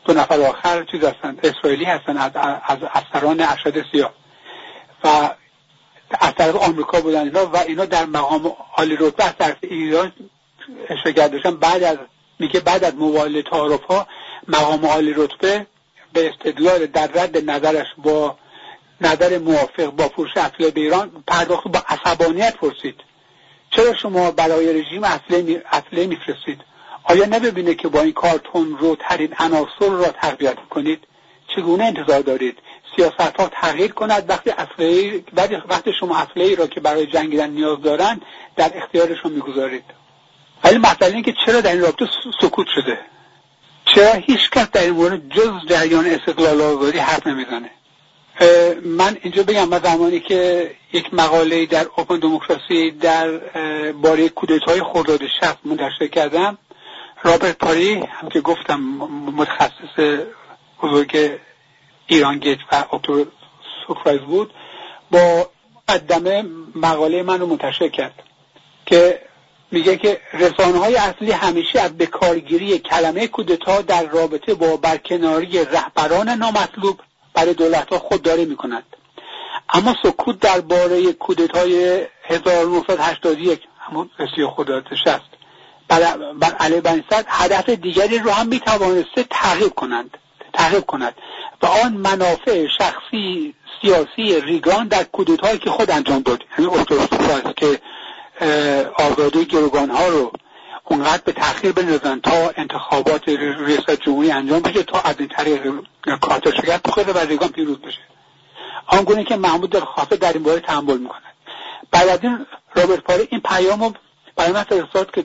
دو 0.04 0.12
نفر 0.12 0.40
آخر 0.40 0.84
چیز 0.84 1.04
هستن 1.04 1.38
اسرائیلی 1.42 1.84
هستن 1.84 2.16
از 2.16 2.30
از 2.64 2.78
اثران 2.94 3.40
ارشد 3.40 3.84
سیاه. 3.92 4.12
و 5.04 5.30
از 6.20 6.34
طرف 6.34 6.56
آمریکا 6.56 7.00
بودن 7.00 7.24
اینا 7.24 7.46
و 7.46 7.56
اینا 7.56 7.84
در 7.84 8.04
مقام 8.06 8.52
عالی 8.76 8.96
رتبه 8.96 9.24
از 9.24 9.36
طرف 9.38 9.56
ایران 9.62 10.12
شرکت 11.04 11.30
داشتن 11.30 11.56
بعد 11.56 11.82
از 11.82 11.98
میگه 12.38 12.60
بعد 12.60 12.84
از 12.84 12.94
موال 12.94 13.42
تعارف 13.42 13.84
ها 13.84 14.06
مقام 14.48 14.86
عالی 14.86 15.14
رتبه 15.16 15.66
به 16.12 16.28
استدلال 16.28 16.86
در 16.86 17.06
رد 17.06 17.50
نظرش 17.50 17.86
با 17.98 18.36
نظر 19.00 19.38
موافق 19.38 19.86
با 19.86 20.08
فروش 20.08 20.30
اسلحه 20.36 20.70
به 20.70 20.80
ایران 20.80 21.24
پرداخت 21.26 21.68
با 21.68 21.82
عصبانیت 21.88 22.56
پرسید. 22.56 22.94
چرا 23.70 23.94
شما 23.94 24.30
برای 24.30 24.82
رژیم 24.82 25.04
اصله 25.04 26.06
میفرستید؟ 26.06 26.60
آیا 27.04 27.24
نببینه 27.24 27.74
که 27.74 27.88
با 27.88 28.00
این 28.00 28.12
کارتون 28.12 28.78
رو 28.78 28.96
ترین 28.96 29.34
عناصر 29.38 29.88
را 29.88 30.08
تقویت 30.08 30.56
کنید 30.70 31.04
چگونه 31.56 31.84
انتظار 31.84 32.20
دارید؟ 32.20 32.58
سیاست 32.96 33.40
ها 33.40 33.48
تغییر 33.48 33.92
کند 33.92 34.30
وقتی 34.30 34.50
اصله 34.50 35.24
وقتی 35.68 35.92
شما 36.00 36.18
اصله 36.18 36.54
را 36.54 36.66
که 36.66 36.80
برای 36.80 37.06
جنگیدن 37.06 37.50
نیاز 37.50 37.82
دارند 37.82 38.22
در 38.56 38.72
اختیارشون 38.74 39.32
می‌گذارید. 39.32 39.84
ولی 40.64 40.78
مسئله 40.78 41.22
که 41.22 41.34
چرا 41.46 41.60
در 41.60 41.72
این 41.72 41.80
رابطه 41.80 42.06
سکوت 42.40 42.66
شده؟ 42.74 42.98
چرا 43.94 44.12
هیچ 44.12 44.50
کس 44.50 44.70
در 44.70 44.80
این 44.82 44.90
مورد 44.90 45.28
جز 45.28 45.50
جریان 45.68 46.06
استقلال 46.06 46.60
آزادی 46.60 46.98
حرف 46.98 47.26
نمی‌زنه؟ 47.26 47.70
من 48.84 49.16
اینجا 49.22 49.42
بگم 49.42 49.68
من 49.68 49.78
زمانی 49.78 50.20
که 50.20 50.70
یک 50.92 51.14
مقاله 51.14 51.66
در 51.66 51.86
اوپن 51.96 52.18
دموکراسی 52.18 52.90
در 52.90 53.38
باره 53.92 54.30
های 54.66 54.82
خرداد 54.92 55.20
شخص 55.40 55.56
منتشر 55.64 56.06
کردم. 56.06 56.58
رابرت 57.22 57.58
پاری 57.58 57.94
هم 57.94 58.28
که 58.28 58.40
گفتم 58.40 58.80
متخصص 59.36 60.24
بزرگ 60.82 61.38
ایران 62.06 62.38
گیت 62.38 62.58
و 62.72 62.84
اکتور 62.92 63.26
سوکرایز 63.86 64.20
بود 64.20 64.54
با 65.10 65.50
مقدمه 65.88 66.44
مقاله 66.74 67.22
من 67.22 67.40
رو 67.40 67.46
منتشر 67.46 67.88
کرد 67.88 68.22
که 68.86 69.20
میگه 69.70 69.96
که 69.96 70.20
رسانه 70.32 70.78
های 70.78 70.96
اصلی 70.96 71.32
همیشه 71.32 71.80
از 71.80 71.98
بکارگیری 71.98 72.78
کلمه 72.78 73.26
کودتا 73.26 73.82
در 73.82 74.06
رابطه 74.06 74.54
با 74.54 74.76
برکناری 74.76 75.64
رهبران 75.64 76.28
نامطلوب 76.28 77.00
برای 77.34 77.54
دولت 77.54 77.88
ها 77.92 77.98
خودداری 77.98 78.44
می‌کنند 78.44 78.84
اما 79.68 79.94
سکوت 80.02 80.40
درباره 80.40 81.12
کودتای 81.12 82.06
1981 82.24 83.60
همون 83.78 84.10
رسی 84.18 84.46
خدادت 84.46 84.86
است 85.06 85.24
بر, 85.88 86.50
علی 86.60 86.80
بنیصد 86.80 87.24
هدف 87.28 87.68
دیگری 87.68 88.18
رو 88.18 88.30
هم 88.30 88.48
می‌توانسته 88.48 89.22
تعقیب 89.30 89.74
کنند 89.74 90.18
تعقیب 90.52 90.86
کند. 90.86 91.14
و 91.62 91.66
آن 91.66 91.92
منافع 91.92 92.66
شخصی 92.78 93.54
سیاسی 93.80 94.40
ریگان 94.40 94.88
در 94.88 95.04
کودتایی 95.04 95.58
که 95.58 95.70
خود 95.70 95.90
انجام 95.90 96.22
داد. 96.22 96.42
یعنی 96.58 96.70
که 97.56 97.80
آزادی 98.98 99.44
گروگان 99.44 99.90
ها 99.90 100.08
رو 100.08 100.32
اونقدر 100.84 101.22
به 101.24 101.32
تاخیر 101.32 101.72
بندازن 101.72 102.20
تا 102.20 102.50
انتخابات 102.56 103.28
ریاست 103.28 103.90
جمهوری 103.90 104.30
انجام 104.30 104.60
بشه 104.60 104.82
تا 104.82 105.00
از 105.00 105.14
این 105.18 105.28
طریق 105.28 105.72
کارتر 106.20 106.50
شکست 106.50 106.82
بخوره 106.82 107.12
و 107.12 107.18
ریگان 107.18 107.48
پیروز 107.48 107.78
بشه. 107.78 108.00
آنگونه 108.86 109.24
که 109.24 109.36
محمود 109.36 109.78
خاصه 109.78 110.16
در 110.16 110.32
این 110.32 110.42
باره 110.42 110.60
تحمل 110.60 110.98
می‌کنه 110.98 111.20
بعد 111.90 112.08
از 112.08 112.18
این 112.22 112.46
رابرت 112.74 113.00
پاره 113.00 113.28
این 113.30 113.40
پیام 113.40 113.82
رو 113.82 113.92
برای 114.36 114.52
من 114.52 114.62
فرستاد 114.62 115.10
که 115.10 115.24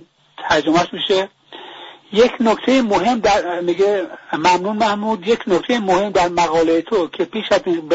ترجمهش 0.49 0.87
میشه. 0.93 1.29
یک 2.11 2.31
نکته 2.39 2.81
مهم 2.81 3.19
در 3.19 3.59
میگه 3.59 4.07
ممنون 4.33 4.77
محمود 4.77 5.27
یک 5.27 5.39
نکته 5.47 5.79
مهم 5.79 6.09
در 6.09 6.27
مقاله 6.27 6.81
تو 6.81 7.07
که 7.07 7.25
پیش 7.25 7.51
از 7.51 7.61
این 7.65 7.89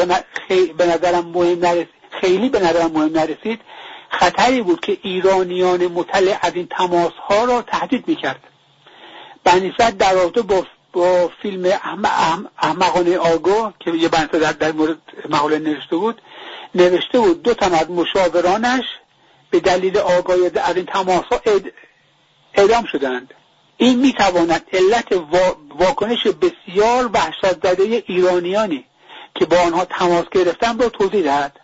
به 0.77 0.85
نظرم 0.85 1.25
مهم 1.25 1.59
نرسید 1.59 1.89
خیلی 2.21 2.49
به 2.49 2.59
نظرم 2.59 2.91
مهم 2.91 3.11
نرسید. 3.17 3.61
خطری 4.19 4.61
بود 4.61 4.79
که 4.79 4.97
ایرانیان 5.01 5.87
مطلع 5.87 6.37
از 6.41 6.55
این 6.55 6.67
تماس 6.67 7.13
ها 7.29 7.45
را 7.45 7.61
تهدید 7.61 8.07
می‌کرد. 8.07 8.43
بنیصد 9.43 9.97
در 9.97 10.13
رابطه 10.13 10.41
با, 10.41 11.31
فیلم 11.41 11.73
احمقانه 12.57 13.17
آگو 13.17 13.71
که 13.79 13.91
یه 13.91 14.09
بنیصد 14.09 14.39
در, 14.39 14.51
در 14.51 14.71
مورد 14.71 14.97
مقاله 15.29 15.59
نوشته 15.59 15.95
بود 15.95 16.21
نوشته 16.75 17.19
بود 17.19 17.43
دو 17.43 17.53
تن 17.53 17.73
از 17.73 17.89
مشاورانش 17.89 18.83
به 19.49 19.59
دلیل 19.59 19.97
آگاهی 19.97 20.45
از 20.45 20.75
این 20.75 20.85
تماس 20.85 21.23
ها 21.31 21.39
اعدام 22.53 22.85
شدند. 22.85 23.33
این 23.77 23.99
می‌تواند 23.99 24.63
علت 24.73 25.07
واکنش 25.79 26.27
بسیار 26.27 27.09
وحشت 27.13 27.53
زده 27.63 28.03
ایرانیانی 28.07 28.85
که 29.35 29.45
با 29.45 29.57
آنها 29.57 29.85
تماس 29.85 30.25
گرفتن 30.31 30.79
را 30.79 30.89
توضیح 30.89 31.23
دهد. 31.23 31.59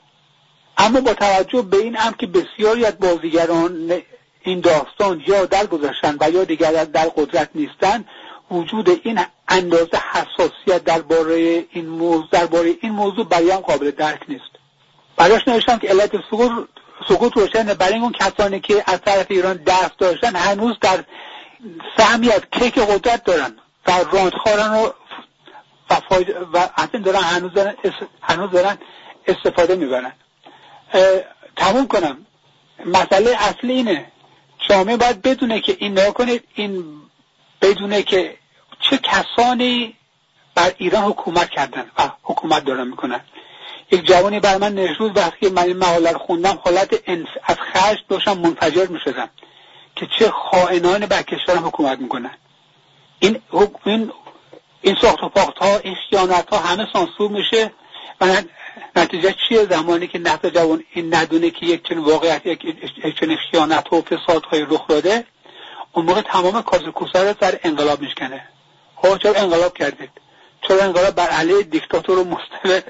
اما 0.82 1.02
با 1.02 1.14
توجه 1.14 1.62
به 1.62 1.78
این 1.78 1.96
هم 1.96 2.14
که 2.14 2.28
بسیاری 2.28 2.86
از 2.86 3.00
بازیگران 3.00 4.02
این 4.42 4.60
داستان 4.60 5.24
یا 5.28 5.46
درگذشتن 5.46 6.18
و 6.20 6.30
یا 6.30 6.44
دیگر 6.44 6.86
در 6.86 7.10
قدرت 7.16 7.50
نیستند 7.56 8.06
وجود 8.52 8.90
این 9.04 9.20
اندازه 9.48 10.02
حساسیت 10.12 10.84
درباره 10.84 11.66
این 11.72 11.88
موضوع 11.88 12.28
درباره 12.32 12.76
این 12.82 12.92
موضوع 12.92 13.26
برایم 13.26 13.60
قابل 13.60 13.92
درک 13.92 14.22
نیست. 14.28 14.52
براش 15.18 15.48
نوشتم 15.48 15.78
که 15.78 15.88
علت 15.88 16.12
سقوط 16.32 16.52
سقوط 17.10 17.38
روشن 17.38 17.64
برای 17.64 18.00
اون 18.00 18.12
کسانی 18.12 18.60
که 18.60 18.84
از 18.88 19.02
طرف 19.02 19.26
ایران 19.30 19.58
دست 19.58 19.98
داشتن 19.98 20.36
هنوز 20.36 20.76
در 20.82 21.04
سهمی 21.98 22.30
از 22.32 22.42
کیک 22.52 22.80
قدرت 22.80 23.24
دارن 23.24 23.56
و 23.88 23.92
راندخارن 24.12 24.72
و 24.72 24.90
و, 25.90 26.18
و 26.54 26.88
دارن 27.04 27.20
هنوز 27.20 27.54
دارن, 27.54 27.76
هنوز 28.22 28.52
دارن 28.52 28.78
استفاده 29.28 29.76
می‌برن 29.76 30.12
تموم 31.56 31.88
کنم. 31.88 32.26
مسئله 32.86 33.36
اصلی 33.39 33.74
اینه. 33.74 34.12
جامعه 34.70 34.98
باید 34.98 35.22
بدونه 35.22 35.60
که 35.60 35.78
این 35.80 35.92
نگاه 35.92 36.14
کنید 36.14 36.44
این 36.56 37.02
بدونه 37.62 38.04
که 38.04 38.38
چه 38.80 38.98
کسانی 38.98 39.96
بر 40.56 40.74
ایران 40.78 41.04
حکومت 41.04 41.50
کردن 41.50 41.92
و 41.98 42.10
حکومت 42.24 42.66
دارن 42.66 42.88
می‌کنن. 42.88 43.22
یک 43.92 44.06
جوانی 44.06 44.39
بر 44.39 44.58
من 44.58 44.76
نشود 44.76 45.18
وقتی 45.18 45.50
من 45.50 45.64
این 45.64 45.78
مقاله 45.78 46.12
رو 46.12 46.20
خوندم 46.20 46.60
حالت 46.64 46.94
از 47.44 47.56
خشم 47.56 48.04
داشتم 48.10 48.38
منفجر 48.38 48.86
می‌شدم 48.88 49.30
که 49.96 50.08
چه 50.20 50.30
خائنان 50.30 51.06
بر 51.06 51.22
کشورم 51.22 51.68
حکومت 51.68 52.00
می‌کنن. 52.00 52.38
این 53.20 53.42
این 53.86 54.12
این 54.82 54.98
ساخت 55.02 55.24
و 55.24 55.30
پاخت 55.30 55.58
ها 55.58 55.78
این 55.78 55.96
خیانت 56.10 56.54
ها 56.54 56.60
همه 56.60 56.88
سانسور 56.94 57.32
میشه. 57.32 57.72
و 58.22 58.41
نتیجه 58.95 59.36
چیه؟ 59.47 59.65
زمانی 59.65 60.07
که 60.07 60.19
نقد 60.19 60.53
جوان 60.53 60.84
این 60.93 61.15
ندونه 61.15 61.49
که 61.49 61.65
یک 61.65 61.88
چنین 61.88 62.03
واقعیت 62.03 62.45
یک, 62.45 62.59
چنین 63.19 63.38
خیانت 63.51 63.93
و 63.93 64.01
فساد 64.01 64.45
های 64.45 64.61
رخ 64.69 64.88
داده 64.88 65.24
اون 65.93 66.05
موقع 66.05 66.22
تمام 66.22 66.61
کاز 66.61 66.82
رو 66.82 67.34
سر 67.39 67.59
انقلاب 67.63 68.01
میشکنه 68.01 68.47
خب 68.95 69.17
چرا 69.17 69.34
انقلاب 69.34 69.78
کردید؟ 69.78 70.09
چرا 70.67 70.84
انقلاب 70.84 71.15
بر 71.15 71.28
علیه 71.30 71.63
دیکتاتور 71.63 72.19
و 72.19 72.24
مستبد 72.24 72.84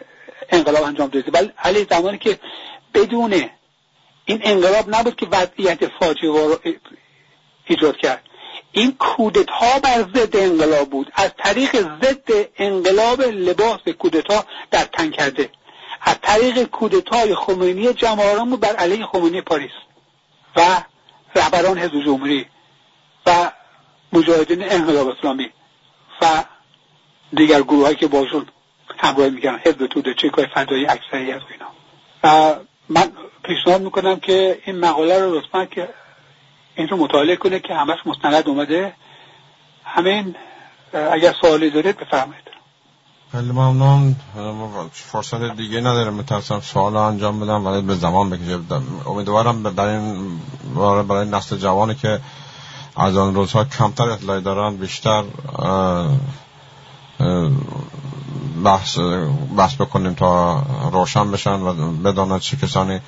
انقلاب 0.49 0.83
انجام 0.83 1.07
دادید؟ 1.07 1.35
ولی 1.35 1.51
علیه 1.57 1.87
زمانی 1.89 2.17
که 2.17 2.39
بدون 2.93 3.33
این 4.25 4.39
انقلاب 4.43 4.95
نبود 4.95 5.15
که 5.15 5.27
وضعیت 5.31 5.87
فاجعه 5.87 6.57
ایجاد 7.65 7.97
کرد. 7.97 8.23
این 8.71 8.95
کودتا 8.99 9.79
بر 9.83 10.05
ضد 10.15 10.35
انقلاب 10.35 10.89
بود. 10.89 11.11
از 11.13 11.31
طریق 11.37 11.71
ضد 11.75 12.49
انقلاب 12.57 13.21
لباس 13.21 13.79
کودتا 13.99 14.45
در 14.71 14.83
تن 14.83 15.11
کرده. 15.11 15.49
از 16.01 16.15
طریق 16.21 16.63
کودتای 16.63 17.35
خمینی 17.35 17.93
جمهوران 17.93 18.55
بر 18.55 18.75
علیه 18.75 19.05
خمینی 19.05 19.41
پاریس 19.41 19.71
و 20.55 20.61
رهبران 21.35 21.77
حزب 21.77 22.03
جمهوری 22.05 22.45
و 23.25 23.51
مجاهدین 24.13 24.63
انقلاب 24.71 25.07
اسلامی 25.07 25.49
و 26.21 26.43
دیگر 27.33 27.61
گروه 27.61 27.93
که 27.93 28.07
باشون 28.07 28.47
همراهی 28.97 29.29
می‌کنن 29.29 29.59
حزب 29.65 29.87
توده 29.87 30.13
چکای 30.13 30.45
فدایی 30.55 30.85
اکثریت 30.85 31.41
و 31.41 31.45
اینا. 31.51 31.71
و 32.23 32.55
من 32.89 33.11
پیشنهاد 33.43 33.81
می‌کنم 33.81 34.19
که 34.19 34.61
این 34.65 34.79
مقاله 34.79 35.19
رو 35.19 35.35
لطفا 35.35 35.65
که 35.65 35.89
این 36.75 36.87
رو 36.87 36.97
مطالعه 36.97 37.35
کنه 37.35 37.59
که 37.59 37.73
همش 37.75 37.97
مستند 38.05 38.49
اومده. 38.49 38.93
همین 39.83 40.35
اگر 41.11 41.35
سوالی 41.41 41.69
دارید 41.69 41.97
بفرمایید. 41.97 42.51
خیلی 43.31 43.51
ممنون. 43.51 44.15
فرصت 44.91 45.55
دیگه 45.55 45.79
ندارم 45.79 46.13
میترسم 46.13 46.59
سوال 46.59 46.97
انجام 46.97 47.39
بدم 47.39 47.65
ولی 47.65 47.81
به 47.81 47.95
زمان 47.95 48.29
بکشه. 48.29 48.59
امیدوارم 49.05 49.63
برای 49.63 49.95
این 49.95 50.39
برای 51.07 51.29
نسل 51.29 51.57
جوانی 51.57 51.95
که 51.95 52.19
از 52.95 53.17
آن 53.17 53.35
روزها 53.35 53.63
کمتر 53.63 54.09
اطلاعی 54.09 54.41
دارن 54.41 54.77
بیشتر 54.77 55.23
بحث, 58.63 58.99
بحث 59.57 59.75
بکنیم 59.75 60.13
تا 60.13 60.63
روشن 60.91 61.31
بشن 61.31 61.61
و 61.61 61.91
بدانند 61.91 62.39
چه 62.39 62.57
کسانی 62.57 62.99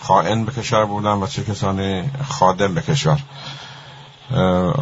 خائن 0.00 0.44
به 0.44 0.52
کشور 0.52 0.84
بودن 0.84 1.22
و 1.22 1.26
چه 1.26 1.44
کسانی 1.44 2.10
خادم 2.28 2.74
به 2.74 2.82
کشور. 2.82 3.18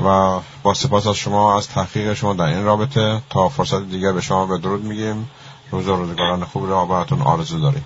و 0.04 0.40
با 0.62 0.74
سپاس 0.74 1.06
از 1.06 1.16
شما 1.16 1.56
از 1.56 1.68
تحقیق 1.68 2.14
شما 2.14 2.34
در 2.34 2.44
این 2.44 2.64
رابطه. 2.64 3.22
تا 3.30 3.48
فرصت 3.48 3.82
دیگر 3.82 4.12
به 4.12 4.20
شما 4.20 4.46
به 4.46 4.58
درود 4.58 4.84
میگیم. 4.84 5.30
روز 5.70 5.88
و 5.88 5.96
روزگاران 5.96 6.44
خوب 6.44 6.70
را 6.70 6.84
براتون 6.84 7.22
آرزو 7.22 7.60
داریم. 7.60 7.84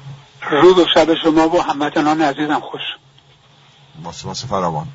روز 0.51 0.79
و 0.79 0.87
شب 0.95 1.14
شما 1.22 1.49
و 1.49 1.62
هموطنان 1.62 2.22
عزیزم 2.22 2.61
خوش. 2.61 2.81
با 4.05 4.12
سپاس 4.12 4.45
فراوان. 4.45 4.87